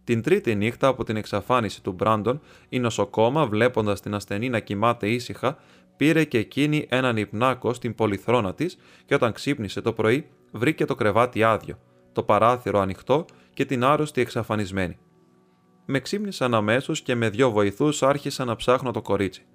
[0.04, 5.08] Την τρίτη νύχτα από την εξαφάνιση του Μπράντον, η νοσοκόμα, βλέποντας την ασθενή να κοιμάται
[5.08, 5.58] ήσυχα,
[5.96, 10.94] πήρε και εκείνη έναν υπνάκο στην πολυθρόνα της και όταν ξύπνησε το πρωί, βρήκε το
[10.94, 11.78] κρεβάτι άδειο,
[12.18, 14.98] το παράθυρο ανοιχτό και την άρρωστη εξαφανισμένη.
[15.85, 19.46] Με ξύπνησαν αμέσως και με δυο βοηθούς άρχισα να ψάχνω το κορίτσι.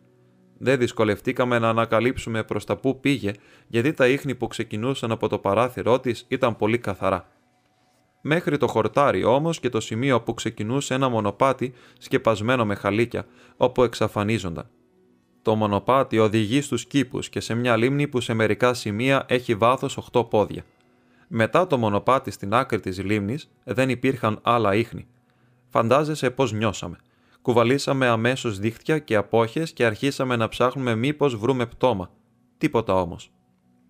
[0.58, 3.32] Δεν δυσκολευτήκαμε να ανακαλύψουμε προς τα πού πήγε,
[3.68, 7.30] γιατί τα ίχνη που ξεκινούσαν από το παράθυρό της ήταν πολύ καθαρά.
[8.22, 13.26] Μέχρι το χορτάρι όμως και το σημείο που ξεκινούσε ένα μονοπάτι σκεπασμένο με χαλίκια,
[13.58, 14.70] όπου εξαφανίζονταν.
[15.42, 20.10] Το μονοπάτι οδηγεί στους κήπους και σε μια λίμνη που σε μερικά σημεία έχει βάθος
[20.12, 20.64] 8 πόδια.
[21.28, 25.08] Μετά το μονοπάτι στην άκρη της λίμνης δεν υπήρχαν άλλα ίχνη.
[25.70, 26.98] Φαντάζεσαι πώς νιώσαμε.
[27.42, 32.10] Κουβαλήσαμε αμέσως δίχτυα και απόχες και αρχίσαμε να ψάχνουμε μήπως βρούμε πτώμα.
[32.58, 33.32] Τίποτα όμως.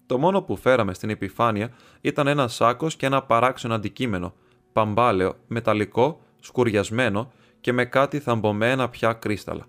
[0.05, 4.33] Το μόνο που φέραμε στην επιφάνεια ήταν ένα σάκος και ένα παράξενο αντικείμενο,
[4.73, 9.67] παμπάλαιο, μεταλλικό, σκουριασμένο και με κάτι θαμπομένα πια κρίσταλα.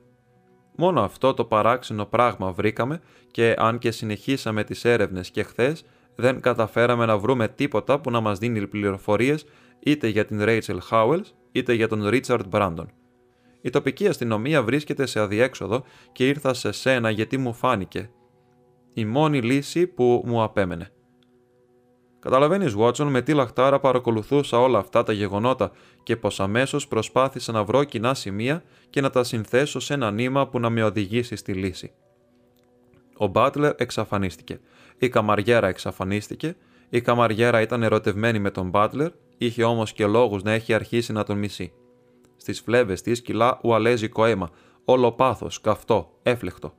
[0.76, 3.00] Μόνο αυτό το παράξενο πράγμα βρήκαμε
[3.30, 8.20] και αν και συνεχίσαμε τις έρευνες και χθες, δεν καταφέραμε να βρούμε τίποτα που να
[8.20, 9.44] μας δίνει πληροφορίες
[9.78, 12.86] είτε για την Rachel Howells είτε για τον Richard Brandon.
[13.60, 18.10] Η τοπική αστυνομία βρίσκεται σε αδιέξοδο και ήρθα σε σένα γιατί μου φάνηκε
[18.94, 20.88] η μόνη λύση που μου απέμενε.
[22.18, 25.70] Καταλαβαίνεις, Βότσον, με τι λαχτάρα παρακολουθούσα όλα αυτά τα γεγονότα
[26.02, 30.48] και πως αμέσως προσπάθησα να βρω κοινά σημεία και να τα συνθέσω σε ένα νήμα
[30.48, 31.92] που να με οδηγήσει στη λύση.
[33.16, 34.60] Ο Μπάτλερ εξαφανίστηκε.
[34.98, 36.56] Η καμαριέρα εξαφανίστηκε.
[36.88, 41.24] Η καμαριέρα ήταν ερωτευμένη με τον Μπάτλερ, είχε όμως και λόγους να έχει αρχίσει να
[41.24, 41.72] τον μισεί.
[42.36, 44.50] Στις φλέβες της κυλά ουαλέζικο αίμα,
[44.84, 46.74] όλο πάθος, καυτό, έφλεκτο.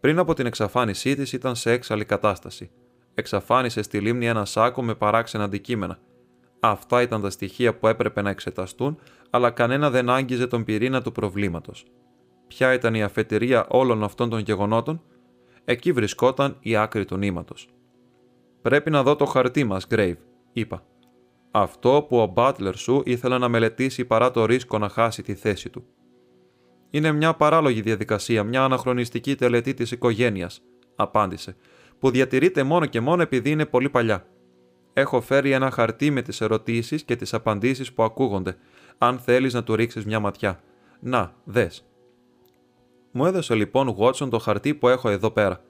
[0.00, 2.70] Πριν από την εξαφάνισή της ήταν σε έξαλλη κατάσταση.
[3.14, 5.98] Εξαφάνισε στη λίμνη ένα σάκο με παράξενα αντικείμενα.
[6.60, 8.98] Αυτά ήταν τα στοιχεία που έπρεπε να εξεταστούν,
[9.30, 11.84] αλλά κανένα δεν άγγιζε τον πυρήνα του προβλήματος.
[12.46, 15.02] Ποια ήταν η αφετηρία όλων αυτών των γεγονότων,
[15.70, 17.68] εκεί βρισκόταν η άκρη του νήματος.
[18.62, 20.16] Πρέπει να δω το χαρτί μας, Γκρέιβ,
[20.52, 20.82] είπα.
[21.50, 25.70] Αυτό που ο μπάτλερ σου ήθελε να μελετήσει παρά το ρίσκο να χάσει τη θέση
[25.70, 25.84] του.
[26.90, 30.62] Είναι μια παράλογη διαδικασία, μια αναχρονιστική τελετή της οικογένειας,
[30.96, 31.56] απάντησε,
[31.98, 34.26] που διατηρείται μόνο και μόνο επειδή είναι πολύ παλιά.
[34.92, 38.56] Έχω φέρει ένα χαρτί με τις ερωτήσεις και τις απαντήσεις που ακούγονται,
[38.98, 40.60] αν θέλεις να του ρίξεις μια ματιά.
[41.00, 41.84] Να, δες.
[43.10, 45.60] Μου έδωσε λοιπόν Watson το χαρτί που έχω εδώ πέρα.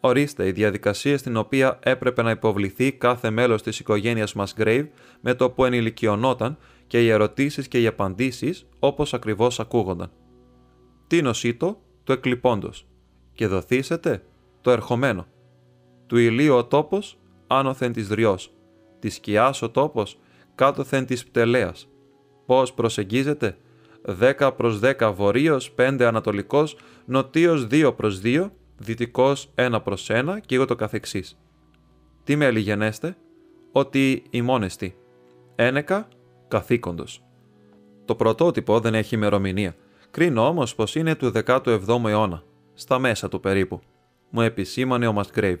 [0.00, 4.86] Ορίστε η διαδικασία στην οποία έπρεπε να υποβληθεί κάθε μέλος της οικογένειας Musgrave
[5.20, 10.10] με το που ενηλικιωνόταν και οι ερωτήσεις και οι απαντήσεις όπως ακριβώς ακούγονταν
[11.12, 12.86] τι νοσήτο του εκλειπώντος
[13.32, 14.22] και δοθήσετε
[14.60, 15.26] το ερχομένο.
[16.06, 18.52] Του ηλίου ο τόπος άνωθεν της δριός,
[18.98, 20.18] της σκιάς ο τόπος
[20.54, 21.88] κάτωθεν της πτελέας.
[22.46, 23.56] Πώς προσεγγίζεται
[24.04, 30.54] 10 προς 10 βορείος, 5 ανατολικός, νοτίος 2 προς 2, δυτικός 1 προς 1 και
[30.54, 31.38] εγώ το καθεξής.
[32.24, 33.16] Τι με γενέστε,
[33.72, 34.96] ότι ημώνεστη.
[35.54, 36.08] Ένεκα,
[36.48, 37.24] καθήκοντος.
[38.04, 39.74] Το πρωτότυπο δεν έχει ημερομηνία.
[40.10, 42.42] Κρίνω όμως πως είναι του 17ου αιώνα,
[42.74, 43.80] στα μέσα του περίπου.
[44.30, 45.60] Μου επισήμανε ο Μαστγκρέιβ.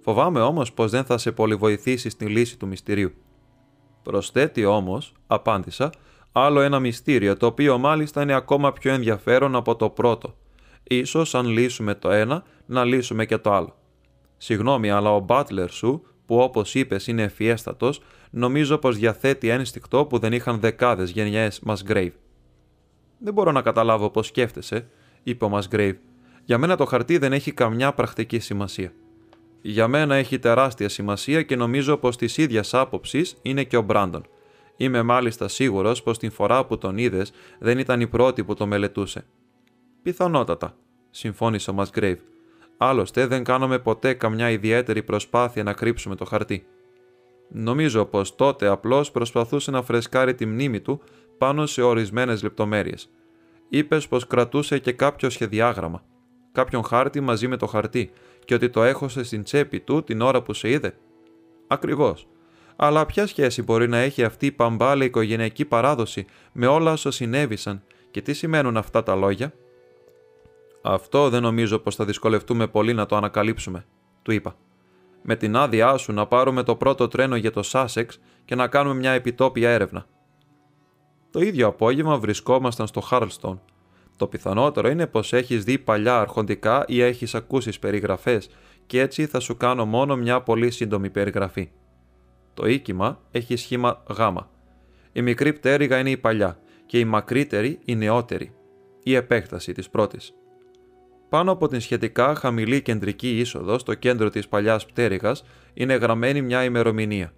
[0.00, 3.12] Φοβάμαι όμως πως δεν θα σε πολύ βοηθήσει στη λύση του μυστηρίου.
[4.02, 5.90] Προσθέτει όμως, απάντησα,
[6.32, 10.34] άλλο ένα μυστήριο το οποίο μάλιστα είναι ακόμα πιο ενδιαφέρον από το πρώτο.
[10.82, 13.76] Ίσως αν λύσουμε το ένα, να λύσουμε και το άλλο.
[14.36, 17.92] Συγγνώμη, αλλά ο μπάτλερ σου, που όπως είπες είναι ευφιέστατο,
[18.30, 22.12] νομίζω πως διαθέτει ένστικτο που δεν είχαν δεκάδες γενιές Μασγκρέιβ.
[23.18, 24.86] Δεν μπορώ να καταλάβω πώ σκέφτεσαι,
[25.22, 25.96] είπε ο Μασγκρέιβ.
[26.44, 28.92] Για μένα το χαρτί δεν έχει καμιά πρακτική σημασία.
[29.62, 34.26] Για μένα έχει τεράστια σημασία και νομίζω πως της ίδιας άποψης είναι και ο Μπράντον.
[34.76, 38.66] Είμαι μάλιστα σίγουρος πως την φορά που τον είδες δεν ήταν η πρώτη που το
[38.66, 39.26] μελετούσε.
[40.02, 40.76] Πιθανότατα,
[41.10, 42.18] συμφώνησε ο Μασγκρέιβ.
[42.76, 46.66] Άλλωστε δεν κάναμε ποτέ καμιά ιδιαίτερη προσπάθεια να κρύψουμε το χαρτί.
[47.48, 51.00] Νομίζω πως τότε απλώς προσπαθούσε να φρεσκάρει τη μνήμη του
[51.38, 53.10] πάνω σε ορισμένες λεπτομέρειες.
[53.68, 56.04] Είπες πως κρατούσε και κάποιο σχεδιάγραμμα,
[56.52, 58.10] κάποιον χάρτη μαζί με το χαρτί
[58.44, 60.94] και ότι το έχωσε στην τσέπη του την ώρα που σε είδε.
[61.66, 62.26] Ακριβώς.
[62.76, 67.82] Αλλά ποια σχέση μπορεί να έχει αυτή η παμπάλη οικογενειακή παράδοση με όλα όσα συνέβησαν;
[68.10, 69.52] Και τι σημαίνουν αυτά τα λόγια;
[70.82, 73.84] Αυτό δεν νομίζω πως θα δυσκολευτούμε πολύ να το ανακαλύψουμε,
[74.22, 74.56] του είπα.
[75.22, 78.94] Με την άδειά σου να πάρουμε το πρώτο τρένο για το Σάσεξ και να κάνουμε
[78.94, 80.06] μια επιτόπια έρευνα.
[81.30, 83.60] Το ίδιο απόγευμα βρισκόμασταν στο Χάρλστον.
[84.16, 88.50] Το πιθανότερο είναι πως έχεις δει παλιά αρχοντικά ή έχεις ακούσει περιγραφές
[88.86, 91.70] και έτσι θα σου κάνω μόνο μια πολύ σύντομη περιγραφή.
[92.54, 94.20] Το οίκημα έχει σχήμα Γ.
[95.12, 98.52] Η μικρή πτέρυγα είναι η παλιά και η μακρύτερη η νεότερη,
[99.02, 100.32] η επέκταση της πρώτης.
[101.28, 106.64] Πάνω από την σχετικά χαμηλή κεντρική είσοδο στο κέντρο της παλιάς πτέρυγας είναι γραμμένη μια
[106.64, 107.32] ημερομηνία,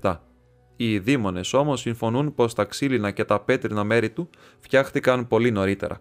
[0.00, 0.20] 1607.
[0.76, 6.00] Οι δήμονες όμως συμφωνούν πως τα ξύλινα και τα πέτρινα μέρη του φτιάχτηκαν πολύ νωρίτερα.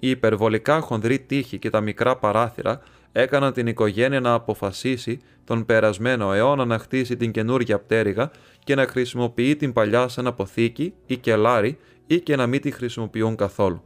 [0.00, 2.80] Η υπερβολικά χονδρή τύχη και τα μικρά παράθυρα
[3.12, 8.30] έκαναν την οικογένεια να αποφασίσει τον περασμένο αιώνα να χτίσει την καινούργια πτέρυγα
[8.64, 13.36] και να χρησιμοποιεί την παλιά σαν αποθήκη ή κελάρι ή και να μην τη χρησιμοποιούν
[13.36, 13.82] καθόλου.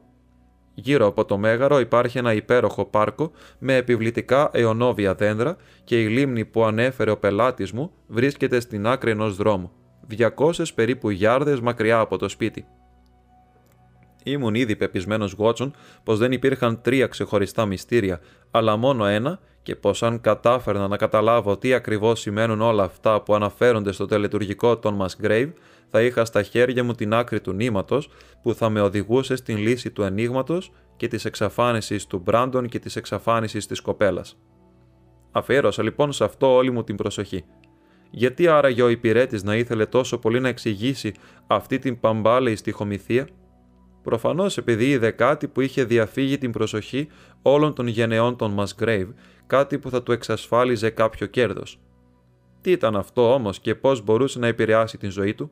[0.74, 6.44] Γύρω από το μέγαρο υπάρχει ένα υπέροχο πάρκο με επιβλητικά αιωνόβια δέντρα και η λίμνη
[6.44, 9.70] που ανέφερε ο πελάτης μου βρίσκεται στην άκρη ενός δρόμου,
[10.36, 12.66] 200 περίπου γιάρδες μακριά από το σπίτι.
[14.26, 20.02] Ήμουν ήδη πεπισμένος Γότσον πως δεν υπήρχαν τρία ξεχωριστά μυστήρια, αλλά μόνο ένα και πως
[20.02, 25.52] αν κατάφερνα να καταλάβω τι ακριβώς σημαίνουν όλα αυτά που αναφέρονται στο τελετουργικό των Masgrave,
[25.90, 28.08] θα είχα στα χέρια μου την άκρη του νήματος
[28.42, 32.96] που θα με οδηγούσε στην λύση του ενίγματος και της εξαφάνισης του Μπράντον και της
[32.96, 34.38] εξαφάνισης της κοπέλας.
[35.32, 37.44] Αφιέρωσα λοιπόν σε αυτό όλη μου την προσοχή.
[38.10, 41.12] Γιατί άραγε ο υπηρέτης να ήθελε τόσο πολύ να εξηγήσει
[41.46, 43.28] αυτή την παμπάλαιη στοιχομηθεία,
[44.04, 47.08] Προφανώς επειδή είδε κάτι που είχε διαφύγει την προσοχή
[47.42, 49.08] όλων των γενεών των Musgrave,
[49.46, 51.78] κάτι που θα του εξασφάλιζε κάποιο κέρδος.
[52.60, 55.50] Τι ήταν αυτό όμως και πώς μπορούσε να επηρεάσει την ζωή του;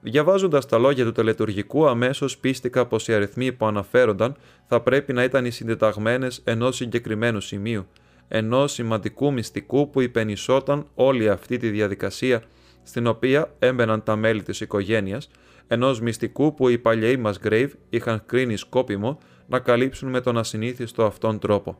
[0.00, 5.22] Διαβάζοντας τα λόγια του τελετουργικού, αμέσως πίστηκα πως οι αριθμοί που αναφέρονταν θα πρέπει να
[5.22, 7.86] ήταν οι συντεταγμένες ενός συγκεκριμένου σημείου,
[8.28, 12.42] ενός σημαντικού μυστικού που υπενισόταν όλη αυτή τη διαδικασία,
[12.82, 15.30] στην οποία έμπαιναν τα μέλη της οικογένειας,
[15.68, 21.04] ενός μυστικού που οι παλιοί μας Grave είχαν κρίνει σκόπιμο να καλύψουν με τον ασυνήθιστο
[21.04, 21.78] αυτόν τρόπο.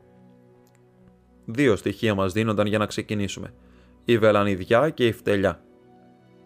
[1.45, 3.53] Δύο στοιχεία μας δίνονταν για να ξεκινήσουμε.
[4.05, 5.63] Η βελανιδιά και η φτελιά.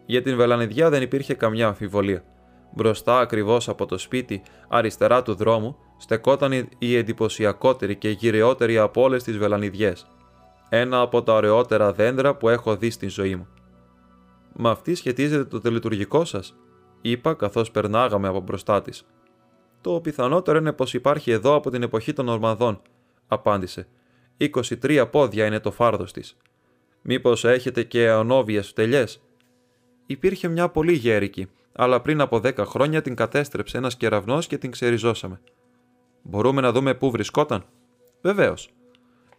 [0.05, 2.23] Για την βελανιδιά δεν υπήρχε καμιά αμφιβολία.
[2.75, 9.23] Μπροστά ακριβώς από το σπίτι, αριστερά του δρόμου, στεκόταν η εντυπωσιακότερη και γυριότερη από όλες
[9.23, 10.07] τις βελανιδιές.
[10.69, 13.47] Ένα από τα ωραιότερα δέντρα που έχω δει στην ζωή μου.
[14.55, 16.55] Με αυτή σχετίζεται το τελετουργικό σας,
[17.03, 19.05] είπα καθώς περνάγαμε από μπροστά της.
[19.81, 22.81] Το πιθανότερο είναι πως υπάρχει εδώ από την εποχή των Ορμανδών,
[23.27, 23.87] απάντησε.
[24.37, 26.37] 23 πόδια είναι το φάρδος της.
[27.01, 29.21] Μήπως έχετε και αιωνόβιε φτελιές;
[30.05, 34.71] Υπήρχε μια πολύ γέρικη, αλλά πριν από 10 χρόνια την κατέστρεψε ένας κεραυνός και την
[34.71, 35.41] ξεριζώσαμε.
[36.21, 37.65] Μπορούμε να δούμε πού βρισκόταν;
[38.21, 38.69] Βεβαίως.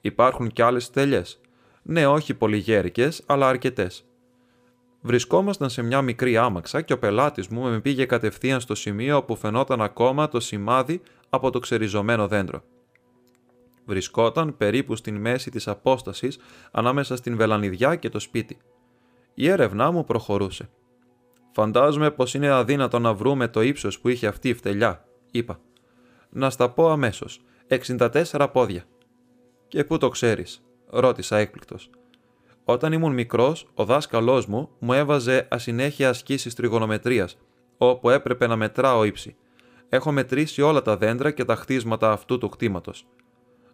[0.00, 1.40] Υπάρχουν κι άλλες φτελιές.
[1.83, 4.05] Ναι, όχι πολύ γέρικες, αλλά αρκετές.
[5.06, 9.36] Βρισκόμασταν σε μια μικρή άμαξα και ο πελάτης μου με πήγε κατευθείαν στο σημείο όπου
[9.36, 12.62] φαινόταν ακόμα το σημάδι από το ξεριζωμένο δέντρο.
[13.84, 16.38] Βρισκόταν περίπου στην μέση της απόστασης
[16.70, 18.58] ανάμεσα στην βελανιδιά και το σπίτι.
[19.34, 20.68] Η έρευνά μου προχωρούσε.
[21.52, 25.60] Φαντάζομαι πως είναι αδύνατο να βρούμε το ύψος που είχε αυτή η φτελιά, είπα.
[26.30, 27.40] Να στα πω αμέσως.
[27.68, 28.84] 64 πόδια.
[29.68, 31.90] Και πού το ξέρεις, ρώτησα έκπληκτος.
[32.64, 37.38] Όταν ήμουν μικρός, ο δάσκαλός μου μου έβαζε ασυνέχεια ασκήσεις τριγωνομετρίας,
[37.79, 39.37] όπου έπρεπε να μετράω ύψη.
[39.88, 43.07] Έχω μετρήσει όλα τα δέντρα και τα χτίσματα αυτού του κτήματος.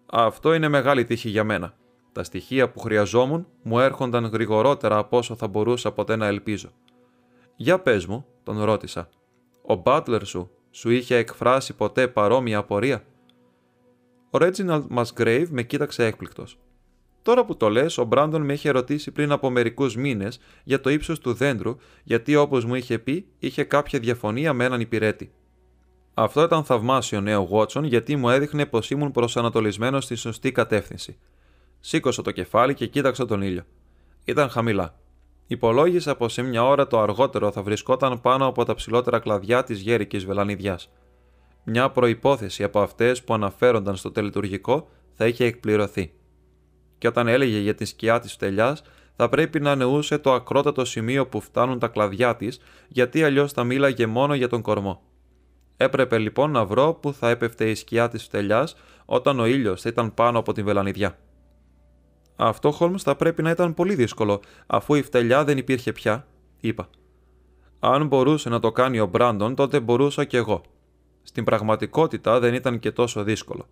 [0.06, 1.74] Αυτό είναι μεγάλη τύχη για μένα.
[2.12, 6.68] Τα στοιχεία που χρειαζόμουν μου έρχονταν γρηγορότερα από όσο θα μπορούσα ποτέ να ελπίζω.
[7.56, 9.08] Για πες μου, τον ρώτησα.
[9.62, 13.04] Ο μπάτλερ σου σου είχε εκφράσει ποτέ παρόμοια απορία;
[14.30, 16.58] Ο Ρέτζιναλτ Μασγκρέιβ με κοίταξε έκπληκτος.
[17.30, 20.90] Τώρα που το λες, ο Μπράντον με είχε ρωτήσει πριν από μερικούς μήνες για το
[20.90, 25.32] ύψος του δέντρου, γιατί όπως μου είχε πει, είχε κάποια διαφωνία με έναν υπηρέτη.
[26.14, 31.18] Αυτό ήταν θαυμάσιο νέο Βότσον, γιατί μου έδειχνε πως ήμουν προσανατολισμένος στη σωστή κατεύθυνση.
[31.80, 33.62] Σήκωσα το κεφάλι και κοίταξα τον ήλιο.
[34.24, 34.98] Ήταν χαμηλά.
[35.46, 39.80] Υπολόγισα πως σε μια ώρα το αργότερο θα βρισκόταν πάνω από τα ψηλότερα κλαδιά της
[39.80, 40.90] γέρικης βελανιδιάς.
[41.64, 46.12] Μια προπόθεση από αυτές που αναφέρονταν στο τελετουργικό θα είχε εκπληρωθεί
[47.00, 48.82] και όταν έλεγε για τη σκιά της φτελιάς,
[49.16, 53.64] θα πρέπει να νεούσε το ακρότατο σημείο που φτάνουν τα κλαδιά της, γιατί αλλιώς θα
[53.64, 55.02] μίλαγε μόνο για τον κορμό.
[55.76, 59.88] Έπρεπε λοιπόν να βρω που θα έπεφτε η σκιά της φτελιάς όταν ο ήλιος θα
[59.88, 61.18] ήταν πάνω από την βελανιδιά.
[62.36, 66.26] Αυτό, Χόλμς, θα πρέπει να ήταν πολύ δύσκολο, αφού η φτελιά δεν υπήρχε πια,
[66.60, 66.88] είπα.
[67.78, 70.62] Αν μπορούσε να το κάνει ο Μπράντον, τότε μπορούσα κι εγώ.
[71.22, 73.66] Στην πραγματικότητα δεν ήταν και τόσο δύσκολο.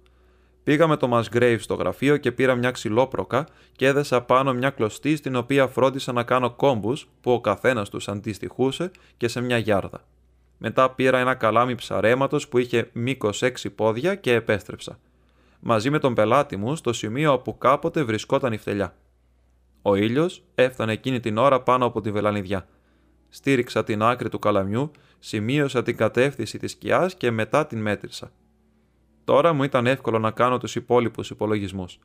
[0.68, 5.16] Πήγα με το Musgrave στο γραφείο και πήρα μια ξυλόπροκα και έδεσα πάνω μια κλωστή
[5.16, 10.04] στην οποία φρόντισα να κάνω κόμπους που ο καθένας τους αντιστοιχούσε και σε μια γιάρδα.
[10.58, 14.98] Μετά πήρα ένα καλάμι ψαρέματος που είχε μήκος 6 πόδια και επέστρεψα.
[15.60, 18.94] Μαζί με τον πελάτη μου στο σημείο όπου κάποτε βρισκόταν η φτελιά.
[19.82, 22.68] Ο ήλιος έφτανε εκείνη την ώρα πάνω από τη βελανιδιά.
[23.28, 28.30] Στήριξα την άκρη του καλαμιού, σημείωσα την κατεύθυνση της σκιάς και μετά την μέτρησα.
[29.28, 31.98] Τώρα μου ήταν εύκολο να κάνω τους υπόλοιπους υπολογισμούς.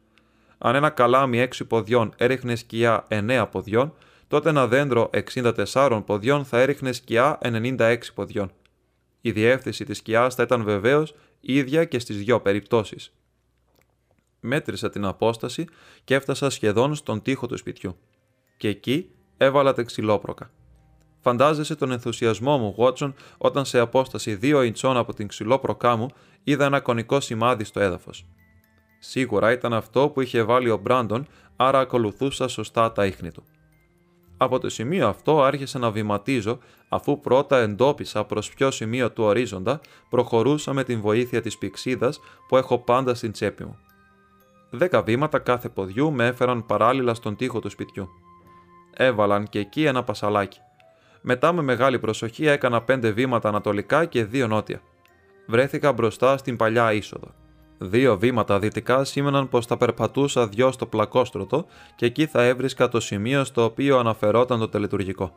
[0.57, 3.93] Αν ένα καλάμι 6 ποδιών έριχνε σκιά 9 ποδιών,
[4.27, 8.51] τότε ένα δέντρο 64 ποδιών θα έριχνε σκιά 96 ποδιών.
[9.21, 13.13] Η διεύθυνση της σκιάς θα ήταν βεβαίως ίδια και στις δυο περιπτώσεις.
[14.39, 15.67] Μέτρησα την απόσταση
[16.03, 17.97] και έφτασα σχεδόν στον τοίχο του σπιτιού.
[18.57, 20.51] Και εκεί έβαλα τα ξυλόπροκα.
[21.23, 26.07] Φαντάζεσαι τον ενθουσιασμό μου, Βότσον, όταν σε απόσταση δύο ιντσών από την ξυλόπροκά μου
[26.43, 28.25] είδα ένα κονικό σημάδι στο έδαφος.
[28.99, 33.43] Σίγουρα ήταν αυτό που είχε βάλει ο Μπράντον, άρα ακολουθούσα σωστά τα ίχνη του.
[34.37, 36.57] Από το σημείο αυτό άρχισα να βηματίζω,
[36.89, 42.57] αφού πρώτα εντόπισα προς ποιο σημείο του ορίζοντα προχωρούσα με την βοήθεια της πηξίδας που
[42.57, 43.77] έχω πάντα στην τσέπη μου.
[44.69, 48.07] Δέκα βήματα κάθε ποδιού με έφεραν παράλληλα στον τοίχο του σπιτιού.
[48.93, 50.59] Έβαλαν και εκεί ένα πασαλάκι.
[51.25, 54.81] Μετά με μεγάλη προσοχή έκανα πέντε βήματα ανατολικά και δύο νότια.
[55.47, 57.31] Βρέθηκα μπροστά στην παλιά είσοδο.
[57.77, 62.99] Δύο βήματα δυτικά σήμαιναν πως θα περπατούσα δυο στο πλακόστρωτο και εκεί θα έβρισκα το
[62.99, 65.35] σημείο στο οποίο αναφερόταν το τελετουργικό.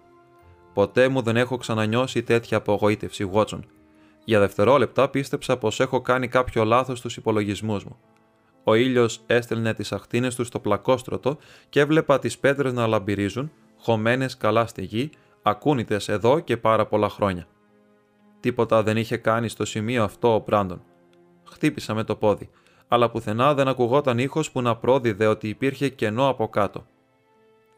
[0.75, 3.65] Ποτέ μου δεν έχω ξανανιώσει τέτοια απογοήτευση, Βότσον.
[4.25, 7.97] Για δευτερόλεπτα πίστεψα πως έχω κάνει κάποιο λάθος στους υπολογισμούς μου.
[8.65, 11.37] Ο ήλιος έστελνε τις αχτίνες του στο πλακόστρωτο
[11.69, 15.11] και έβλεπα τις πέτρες να λαμπυρίζουν, χωμένες καλά στη γη,
[15.49, 17.47] ακούνητες εδώ και πάρα πολλά χρόνια.
[18.41, 20.83] Τίποτα δεν είχε κάνει στο σημείο αυτό ο Μπράντον.
[21.45, 22.51] Χτύπησα με το πόδι,
[22.89, 26.87] αλλά πουθενά δεν ακουγόταν ήχος που να πρόδιδε ότι υπήρχε κενό από κάτω.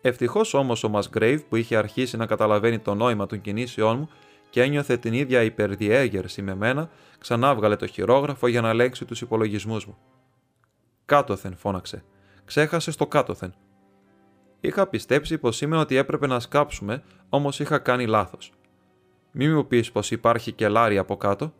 [0.01, 4.09] Ευτυχώς όμως ο Μασγκρέιβ που είχε αρχίσει να καταλαβαίνει το νόημα των κινήσεών μου
[4.51, 9.21] και ένιωθε την ίδια υπερδιέγερση με μένα, ξανά βγάλε το χειρόγραφο για να ελέγξει τους
[9.21, 9.97] υπολογισμούς μου.
[11.05, 12.05] Κάτωθεν, φώναξε.
[12.45, 13.55] Ξέχασες το κάτωθεν.
[14.61, 18.53] Είχα πιστέψει πως σήμαινε ότι έπρεπε να σκάψουμε, όμως είχα κάνει λάθος.
[19.33, 21.53] Μη μου πεις πως υπάρχει κελάρι από κάτω;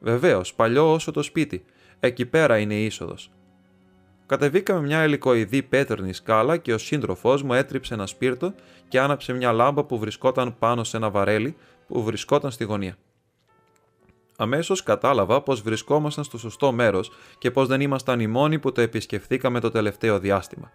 [0.00, 1.64] Βεβαίως, παλιό όσο το σπίτι.
[2.00, 3.30] Εκεί πέρα είναι η είσοδος.
[4.26, 8.54] Κατεβήκαμε μια ελικοειδή πέτρινη σκάλα και ο σύντροφός μου έτριψε ένα σπίρτο
[8.88, 12.96] και άναψε μια λάμπα που βρισκόταν πάνω σε ένα βαρέλι που βρισκόταν στη γωνία.
[14.36, 18.80] Αμέσως κατάλαβα πως βρισκόμασταν στο σωστό μέρος και πως δεν ήμασταν οι μόνοι που το
[18.80, 20.70] επισκεφθήκαμε το τελευταίο διάστημα.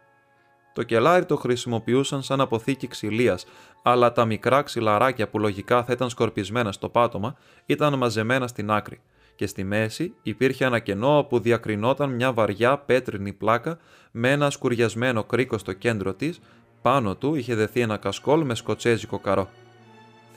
[0.76, 3.46] Το κελάρι το χρησιμοποιούσαν σαν αποθήκη ξυλίας,
[3.84, 7.36] αλλά τα μικρά ξυλαράκια που λογικά θα ήταν σκορπισμένα στο πάτωμα
[7.66, 9.02] ήταν μαζεμένα στην άκρη
[9.36, 13.78] και στη μέση υπήρχε ένα κενό όπου διακρινόταν μια βαριά πέτρινη πλάκα
[14.12, 16.40] με ένα σκουριασμένο κρίκο στο κέντρο της,
[16.82, 19.50] πάνω του είχε δεθεί ένα κασκόλ με σκοτσέζικο καρό.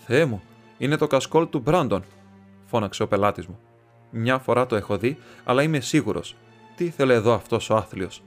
[0.07, 0.43] Θεέ μου,
[0.79, 2.05] είναι το κασκόλ του Μπράντον,
[2.65, 3.59] φώναξε ο πελάτης μου.
[4.11, 6.37] Μια φορά το έχω δει, αλλά είμαι σίγουρος.
[6.77, 8.23] Τι ήθελε εδώ αυτός ο άθλιος.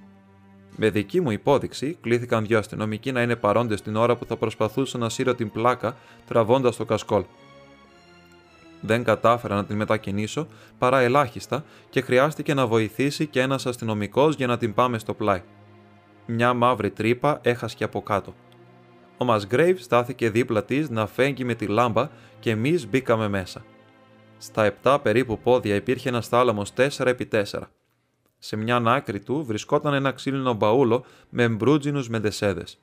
[0.75, 4.99] Με δική μου υπόδειξη, κλήθηκαν δύο αστυνομικοί να είναι παρόντες την ώρα που θα προσπαθούσαν
[4.99, 5.95] να σύρω την πλάκα
[6.27, 7.23] τραβώντας το κασκόλ.
[8.81, 14.47] Δεν κατάφερα να την μετακινήσω παρά ελάχιστα και χρειάστηκε να βοηθήσει και ένας αστυνομικός για
[14.47, 15.41] να την πάμε στο πλάι.
[16.25, 18.34] Μια μαύρη τρύπα έχασκε από κάτω.
[19.17, 23.65] Ο Μασγκρέιβ στάθηκε δίπλα της να φέγγει με τη λάμπα και εμείς μπήκαμε μέσα.
[24.38, 27.62] Στα 7 περίπου πόδια υπήρχε ένας θάλαμος 4x4.
[28.43, 32.80] Σε μια άκρη του βρισκόταν ένα ξύλινο μπαούλο με εμπρούτζινους μεντεσέδες.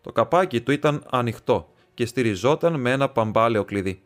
[0.00, 4.02] Το καπάκι του ήταν ανοιχτό και στηριζόταν με ένα παμπάλαιο κλειδί.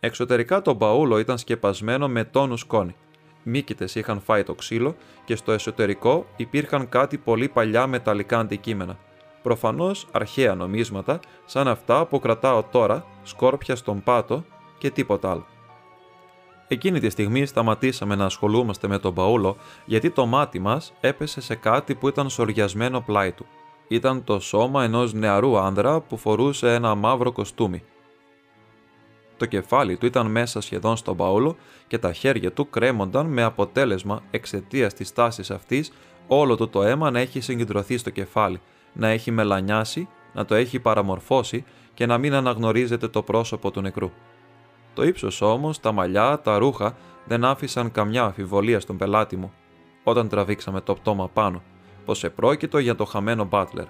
[0.00, 2.96] Εξωτερικά το μπαούλο ήταν σκεπασμένο με τόνους σκόνη.
[3.42, 8.98] Μύκητες είχαν φάει το ξύλο και στο εσωτερικό υπήρχαν κάτι πολύ παλιά μεταλλικά αντικείμενα.
[9.42, 14.44] Προφανώς αρχαία νομίσματα σαν αυτά που κρατάω τώρα, σκόρπια στον πάτο
[14.78, 15.46] και τίποτα άλλο.
[16.68, 21.54] Εκείνη τη στιγμή σταματήσαμε να ασχολούμαστε με τον Παούλο γιατί το μάτι μας έπεσε σε
[21.54, 23.46] κάτι που ήταν σοριασμένο πλάι του.
[23.88, 27.82] Ήταν το σώμα ενός νεαρού άνδρα που φορούσε ένα μαύρο κοστούμι.
[29.36, 34.22] Το κεφάλι του ήταν μέσα σχεδόν στον Παούλο και τα χέρια του κρέμονταν με αποτέλεσμα
[34.30, 35.92] εξαιτίας της τάσης αυτής
[36.26, 38.60] όλο του το αίμα να έχει συγκεντρωθεί στο κεφάλι,
[38.92, 41.64] να έχει μελανιάσει, να το έχει παραμορφώσει
[41.94, 44.10] και να μην αναγνωρίζεται το πρόσωπο του νεκρού.
[44.96, 49.52] Το ύψος όμως, τα μαλλιά, τα ρούχα δεν άφησαν καμιά αμφιβολία στον πελάτη μου,
[50.04, 51.62] όταν τραβήξαμε το πτώμα πάνω,
[52.04, 53.84] πως επρόκειτο για το χαμένο Μπάτλερ.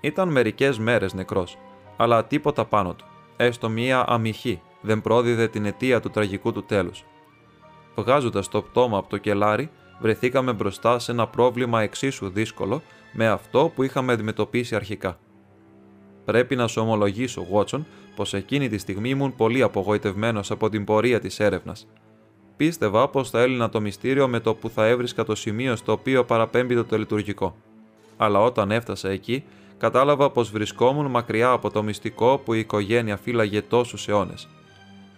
[0.00, 1.58] Ήταν μερικές μέρες νεκρός,
[1.96, 3.04] αλλά τίποτα πάνω του,
[3.36, 7.04] έστω μία αμυχή, δεν πρόδιδε την αιτία του τραγικού του τέλους.
[7.94, 13.72] Βγάζοντας το πτώμα από το κελάρι, βρεθήκαμε μπροστά σε ένα πρόβλημα εξίσου δύσκολο με αυτό
[13.74, 15.18] που είχαμε αντιμετωπίσει αρχικά.
[16.26, 21.20] Πρέπει να σου ομολογήσω, Βότσον, πως εκείνη τη στιγμή ήμουν πολύ απογοητευμένος από την πορεία
[21.20, 21.86] της έρευνας.
[22.56, 26.24] Πίστευα πως θα έλυνα το μυστήριο με το που θα έβρισκα το σημείο στο οποίο
[26.24, 27.56] παραπέμπει το τελετουργικό.
[28.16, 29.44] Αλλά όταν έφτασα εκεί,
[29.78, 34.48] κατάλαβα πως βρισκόμουν μακριά από το μυστικό που η οικογένεια φύλαγε τόσους αιώνες.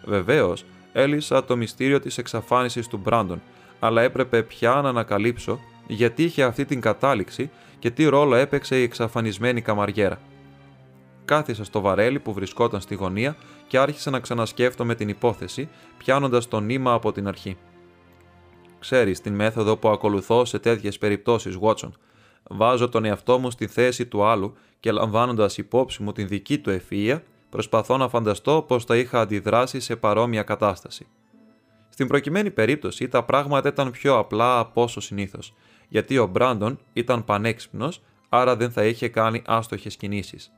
[0.04, 3.42] Βεβαίως, έλυσα το μυστήριο της εξαφάνισης του Μπράντον,
[3.80, 8.82] αλλά έπρεπε πια να ανακαλύψω γιατί είχε αυτή την κατάληξη και τι ρόλο έπαιξε η
[8.82, 10.20] εξαφανισμένη καμαριέρα.
[11.28, 15.68] Κάθισα στο βαρέλι που βρισκόταν στη γωνία και άρχισα να ξανασκέφτομαι την υπόθεση,
[15.98, 17.56] πιάνοντας το νήμα από την αρχή.
[18.78, 21.90] Ξέρεις την μέθοδο που ακολουθώ σε τέτοιες περιπτώσεις, Watson.
[22.50, 26.70] Βάζω τον εαυτό μου στη θέση του άλλου και λαμβάνοντας υπόψη μου την δική του
[26.70, 31.06] ευφυα, προσπαθώ να φανταστώ πώς θα είχα αντιδράσει σε παρόμοια κατάσταση.
[31.88, 35.54] Στην προκειμένη περίπτωση τα πράγματα ήταν πιο απλά από όσο συνήθως,
[35.88, 40.52] γιατί ο Μπράντον ήταν πανέξυπνος, άρα δεν θα είχε κάνει άστοχες κινήσεις.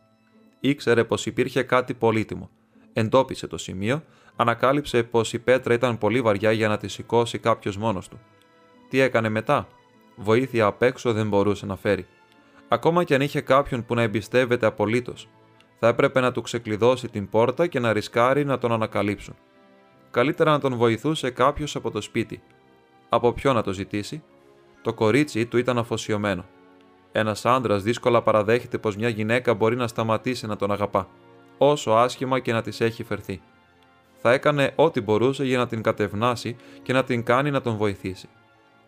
[0.61, 2.51] Ήξερε πως υπήρχε κάτι πολύτιμο.
[2.93, 4.03] Εντόπισε το σημείο,
[4.37, 8.21] ανακάλυψε πως η πέτρα ήταν πολύ βαριά για να τη σηκώσει κάποιος μόνος του.
[8.89, 9.69] Τι έκανε μετά;
[10.17, 12.07] Βοήθεια απ' έξω δεν μπορούσε να φέρει.
[12.69, 15.29] Ακόμα και αν είχε κάποιον που να εμπιστεύεται απολύτως,
[15.79, 19.37] θα έπρεπε να του ξεκλειδώσει την πόρτα και να ρισκάρει να τον ανακαλύψουν.
[20.11, 22.43] Καλύτερα να τον βοηθούσε κάποιος από το σπίτι.
[23.09, 24.23] Από ποιο να το ζητήσει;
[24.83, 26.45] Το κορίτσι του ήταν αφοσιωμένο.
[27.13, 31.09] Ένας άντρας δύσκολα παραδέχεται πως μια γυναίκα μπορεί να σταματήσει να τον αγαπά,
[31.59, 33.41] όσο άσχημα και να της έχει φερθεί.
[34.23, 38.29] Θα έκανε ό,τι μπορούσε για να την κατευνάσει και να την κάνει να τον βοηθήσει.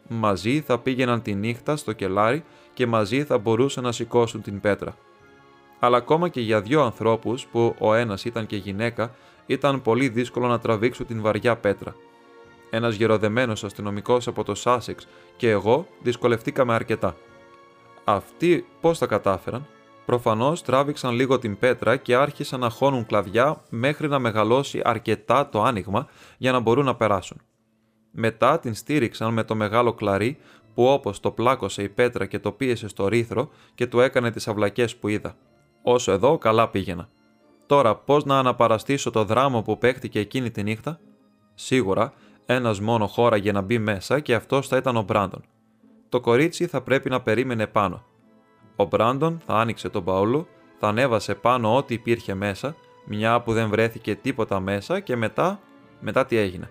[0.08, 2.44] Μαζί θα πήγαιναν τη νύχτα στο κελάρι
[2.74, 4.96] και μαζί θα μπορούσαν να σηκώσουν την πέτρα.
[5.78, 9.14] Αλλά ακόμα και για δύο ανθρώπους, που ο ένας ήταν και γυναίκα,
[9.46, 11.94] ήταν πολύ δύσκολο να τραβήξουν την βαριά πέτρα.
[12.70, 17.16] Ένας γεροδεμένος αστυνομικός από το Σάσεξ και εγώ δυσκολευτήκαμε αρκετά.
[18.04, 19.66] Αυτοί πώς τα κατάφεραν,
[20.06, 25.62] προφανώς τράβηξαν λίγο την πέτρα και άρχισαν να χώνουν κλαδιά μέχρι να μεγαλώσει αρκετά το
[25.62, 26.06] άνοιγμα
[26.38, 27.40] για να μπορούν να περάσουν.
[28.10, 30.38] Μετά την στήριξαν με το μεγάλο κλαρί
[30.74, 34.48] που όπως το πλάκωσε η πέτρα και το πίεσε στο ρήθρο και του έκανε τις
[34.48, 35.36] αυλακές που είδα.
[35.82, 37.08] Όσο εδώ καλά πήγαινα.
[37.66, 41.00] Τώρα πώς να αναπαραστήσω το δράμο που παίχτηκε εκείνη τη νύχτα;
[41.54, 42.12] Σίγουρα
[42.46, 45.44] ένας μόνο χώραγε να μπει μέσα και αυτός θα ήταν ο Μπράντον
[46.12, 48.04] το κορίτσι θα πρέπει να περίμενε πάνω.
[48.76, 50.46] Ο Μπράντον θα άνοιξε τον μπαούλο,
[50.78, 55.60] θα ανέβασε πάνω ό,τι υπήρχε μέσα, μια που δεν βρέθηκε τίποτα μέσα και μετά,
[56.00, 56.70] μετά τι έγινε.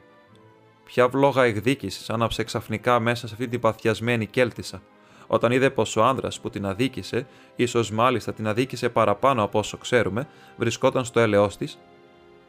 [0.86, 4.82] Ποια βλόγα εκδίκησης άναψε ξαφνικά μέσα σε αυτή την παθιασμένη κέλτισα,
[5.28, 9.78] όταν είδε πως ο άνδρας που την αδίκησε, ίσως μάλιστα την αδίκησε παραπάνω από όσο
[9.78, 10.28] ξέρουμε,
[10.58, 11.80] βρισκόταν στο έλεό της.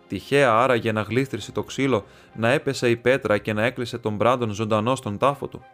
[0.09, 4.51] Τυχαία άραγε να γλίστρησε το ξύλο, να έπεσε η πέτρα και να έκλεισε τον Μπράντον
[4.51, 5.65] ζωντανό στον τάφο του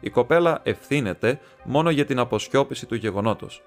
[0.00, 3.62] η κοπέλα ευθύνεται μόνο για την αποσιώπηση του γεγονότος,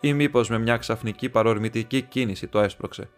[0.00, 3.08] ή μήπως με μια ξαφνική παρορμητική κίνηση το έσπρωξε.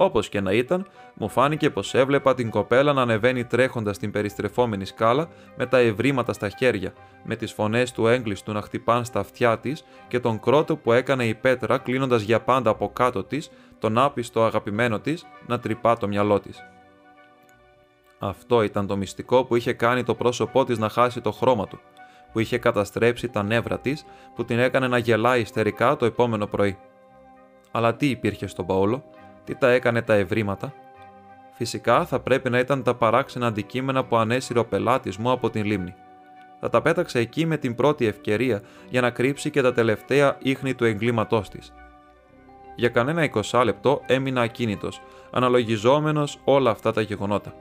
[0.00, 4.84] Όπως και να ήταν, μου φάνηκε πως έβλεπα την κοπέλα να ανεβαίνει τρέχοντας την περιστρεφόμενη
[4.84, 6.92] σκάλα με τα ευρήματα στα χέρια,
[7.24, 11.26] με τις φωνές του έγκλειστου να χτυπάν στα αυτιά της και τον κρότο που έκανε
[11.26, 16.08] η πέτρα κλείνοντας για πάντα από κάτω της τον άπιστο αγαπημένο της να τρυπά το
[16.08, 16.64] μυαλό της.
[18.18, 21.80] Αυτό ήταν το μυστικό που είχε κάνει το πρόσωπό της να χάσει το χρώμα του,
[22.32, 24.04] που είχε καταστρέψει τα νεύρα της,
[24.34, 26.78] που την έκανε να γελάει ιστερικά το επόμενο πρωί.
[27.70, 29.04] Αλλά τι υπήρχε στον Παόλο,
[29.44, 30.72] τι τα έκανε τα ευρήματα;
[31.58, 35.64] Φυσικά θα πρέπει να ήταν τα παράξενα αντικείμενα που ανέσυρε ο πελάτης μου από την
[35.64, 35.94] λίμνη.
[36.60, 40.74] Θα τα πέταξε εκεί με την πρώτη ευκαιρία για να κρύψει και τα τελευταία ίχνη
[40.74, 41.72] του εγκλήματός της.
[42.76, 45.00] Για κανένα εικοσάλεπτο έμεινα ακίνητος,
[45.30, 47.54] αναλογιζόμενος όλα αυτά τα γεγονότα.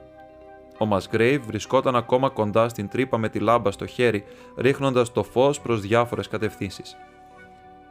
[0.78, 4.24] Ο Μασγκρέιβ βρισκόταν ακόμα κοντά στην τρύπα με τη λάμπα στο χέρι,
[4.58, 6.98] ρίχνοντας το φως προς διάφορες κατευθύνσεις.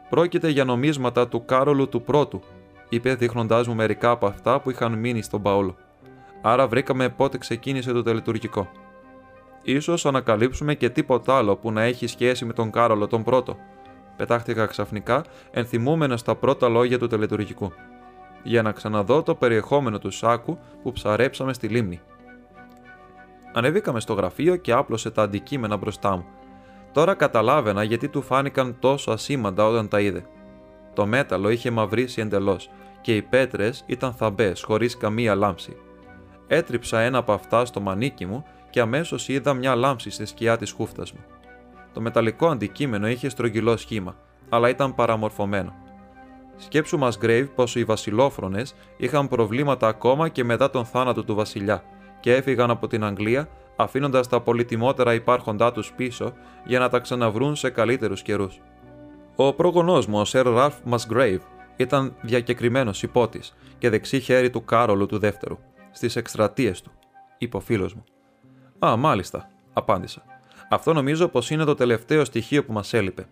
[0.09, 2.41] Πρόκειται για νομίσματα του Κάρολου του Πρώτου,
[2.89, 5.75] είπε δείχνοντάς μου μερικά από αυτά που είχαν μείνει στον Παόλο.
[6.41, 8.69] Άρα βρήκαμε πότε ξεκίνησε το τελετουργικό.
[9.61, 13.57] Ίσως ανακαλύψουμε και τίποτα άλλο που να έχει σχέση με τον Κάρολο τον Πρώτο.
[14.17, 17.71] Πετάχτηκα ξαφνικά, ενθυμούμενα στα πρώτα λόγια του τελετουργικού.
[18.43, 22.01] Για να ξαναδώ το περιεχόμενο του σάκου που ψαρέψαμε στη λίμνη.
[23.57, 26.25] Ανεβήκαμε στο γραφείο και άπλωσε τα αντικείμενα μπροστά μου.
[26.91, 30.25] Τώρα καταλάβαινα γιατί του φάνηκαν τόσο ασήμαντα όταν τα είδε.
[30.93, 32.69] Το μέταλλο είχε μαυρίσει εντελώς
[33.01, 35.75] και οι πέτρες ήταν θαμπές, χωρίς καμία λάμψη.
[36.47, 40.71] Έτριψα ένα από αυτά στο μανίκι μου και αμέσως είδα μια λάμψη στη σκιά της
[40.71, 41.23] χούφτας μου.
[41.93, 44.15] Το μεταλλικό αντικείμενο είχε στρογγυλό σχήμα,
[44.49, 45.73] αλλά ήταν παραμορφωμένο.
[46.55, 51.83] Σκέψου μας, Γκρέιβ, πως οι βασιλόφρονες είχαν προβλήματα ακόμα και μετά τον θάνατο του βασιλιά
[52.19, 56.33] και έφυγαν από την Αγγλία αφήνοντας τα πολυτιμότερα υπάρχοντά τους πίσω
[56.65, 58.61] για να τα ξαναβρούν σε καλύτερους καιρούς.
[59.35, 61.41] Ο πρόγονός μου, ο Σερ Ραλφ Μασγκρέιβ,
[61.75, 65.57] ήταν διακεκριμένος υπότης και δεξί χέρι του Κάρολου του Δεύτερου,
[65.91, 66.91] στις εκστρατείες του,
[67.37, 68.03] είπε ο φίλος μου.
[68.79, 70.23] Α, μάλιστα, απάντησα.
[70.69, 73.27] Αυτό νομίζω πως είναι το τελευταίο στοιχείο που μας έλειπε.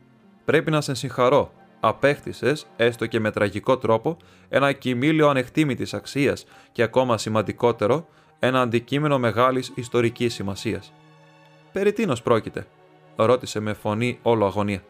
[0.46, 1.52] Πρέπει να σε συγχαρώ.
[1.80, 4.18] Απέκτησες, έστω και με τραγικό τρόπο,
[4.50, 8.08] ένα κοιμήλιο ανεκτήμητης αξίας και ακόμα σημαντικότερο,
[8.40, 10.94] ένα αντικείμενο μεγάλης ιστορικής σημασίας.
[11.72, 12.68] Περί τίνος πρόκειται,
[13.16, 14.84] ρώτησε με φωνή όλο αγωνία.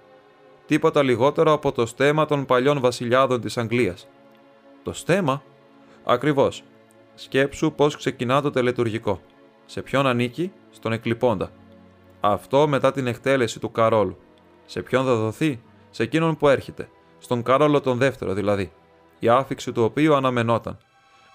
[0.65, 4.07] Τίποτα λιγότερο από το στέμα των παλιών βασιλιάδων της Αγγλίας.
[4.83, 5.43] Το στέμα;
[6.03, 6.63] Ακριβώς.
[7.15, 9.21] Σκέψου πώς ξεκινά το τελετουργικό.
[9.65, 11.51] Σε ποιον ανήκει, στον εκλειπώντα.
[12.19, 14.17] Αυτό μετά την εκτέλεση του Καρόλου.
[14.65, 16.89] Σε ποιον θα δοθεί, σε εκείνον που έρχεται,
[17.19, 18.71] στον Κάρολο τον δεύτερο δηλαδή,
[19.19, 20.77] η άφηξη του οποίου αναμενόταν.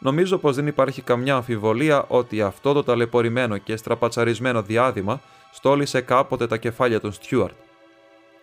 [0.03, 5.21] Νομίζω πως δεν υπάρχει καμιά αμφιβολία ότι αυτό το ταλαιπωρημένο και στραπατσαρισμένο διάδημα
[5.53, 7.55] στόλισε κάποτε τα κεφάλια των Στιούαρτ.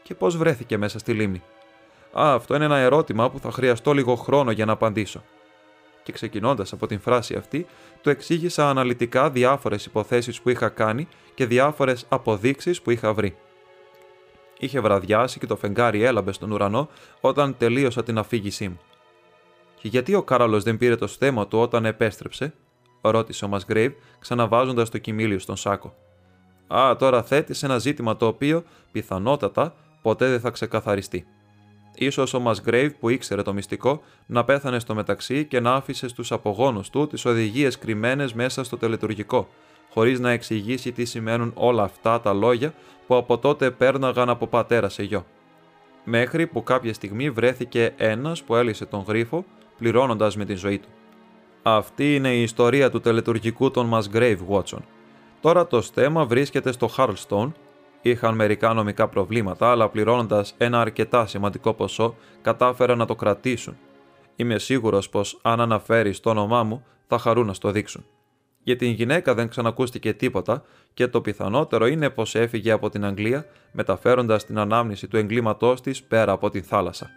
[0.03, 1.41] Και πώς βρέθηκε μέσα στη λίμνη;
[2.19, 5.23] Α, αυτό είναι ένα ερώτημα που θα χρειαστώ λίγο χρόνο για να απαντήσω
[6.07, 7.65] και ξεκινώντας από την φράση αυτή,
[8.01, 13.35] του εξήγησα αναλυτικά διάφορες υποθέσεις που είχα κάνει και διάφορες αποδείξεις που είχα βρει.
[14.59, 16.89] Είχε βραδιάσει και το φεγγάρι έλαμπε στον ουρανό
[17.21, 18.79] όταν τελείωσα την αφήγησή μου.
[19.81, 22.53] Και γιατί ο Κάραλο δεν πήρε το στέμα του όταν επέστρεψε,
[23.01, 25.93] ρώτησε ο Μασγκρέιβ, ξαναβάζοντας το κοιμήλιο στον σάκο.
[26.67, 31.25] Α, τώρα θέτεις ένα ζήτημα το οποίο, πιθανότατα, ποτέ δεν θα ξεκαθαριστεί.
[31.95, 36.31] Ίσως ο Μασγκρέιβ που ήξερε το μυστικό να πέθανε στο μεταξύ και να άφησε στους
[36.31, 39.49] απογόνους του τις οδηγίες κρυμμένες μέσα στο τελετουργικό,
[39.89, 42.73] χωρίς να εξηγήσει τι σημαίνουν όλα αυτά τα λόγια
[43.07, 45.25] που από τότε πέρναγαν από πατέρα σε γιο.
[46.03, 49.45] Μέχρι που κάποια στιγμή βρέθηκε ένας που έλυσε τον γρίφο,
[49.77, 50.89] πληρώνοντας με τη ζωή του.
[51.63, 54.81] Αυτή είναι η ιστορία του τελετουργικού των Musgrave Watson.
[55.41, 57.51] Τώρα το στέμα βρίσκεται στο Harlstone
[58.01, 63.77] είχαν μερικά νομικά προβλήματα, αλλά πληρώνοντας ένα αρκετά σημαντικό ποσό, κατάφεραν να το κρατήσουν.
[64.35, 68.05] Είμαι σίγουρος πως αν αναφέρει το όνομά μου, θα χαρούν να στο δείξουν.
[68.63, 70.63] Για την γυναίκα δεν ξανακούστηκε τίποτα
[70.93, 76.03] και το πιθανότερο είναι πως έφυγε από την Αγγλία, μεταφέροντας την ανάμνηση του εγκλήματός της
[76.03, 77.09] πέρα από την θάλασσα.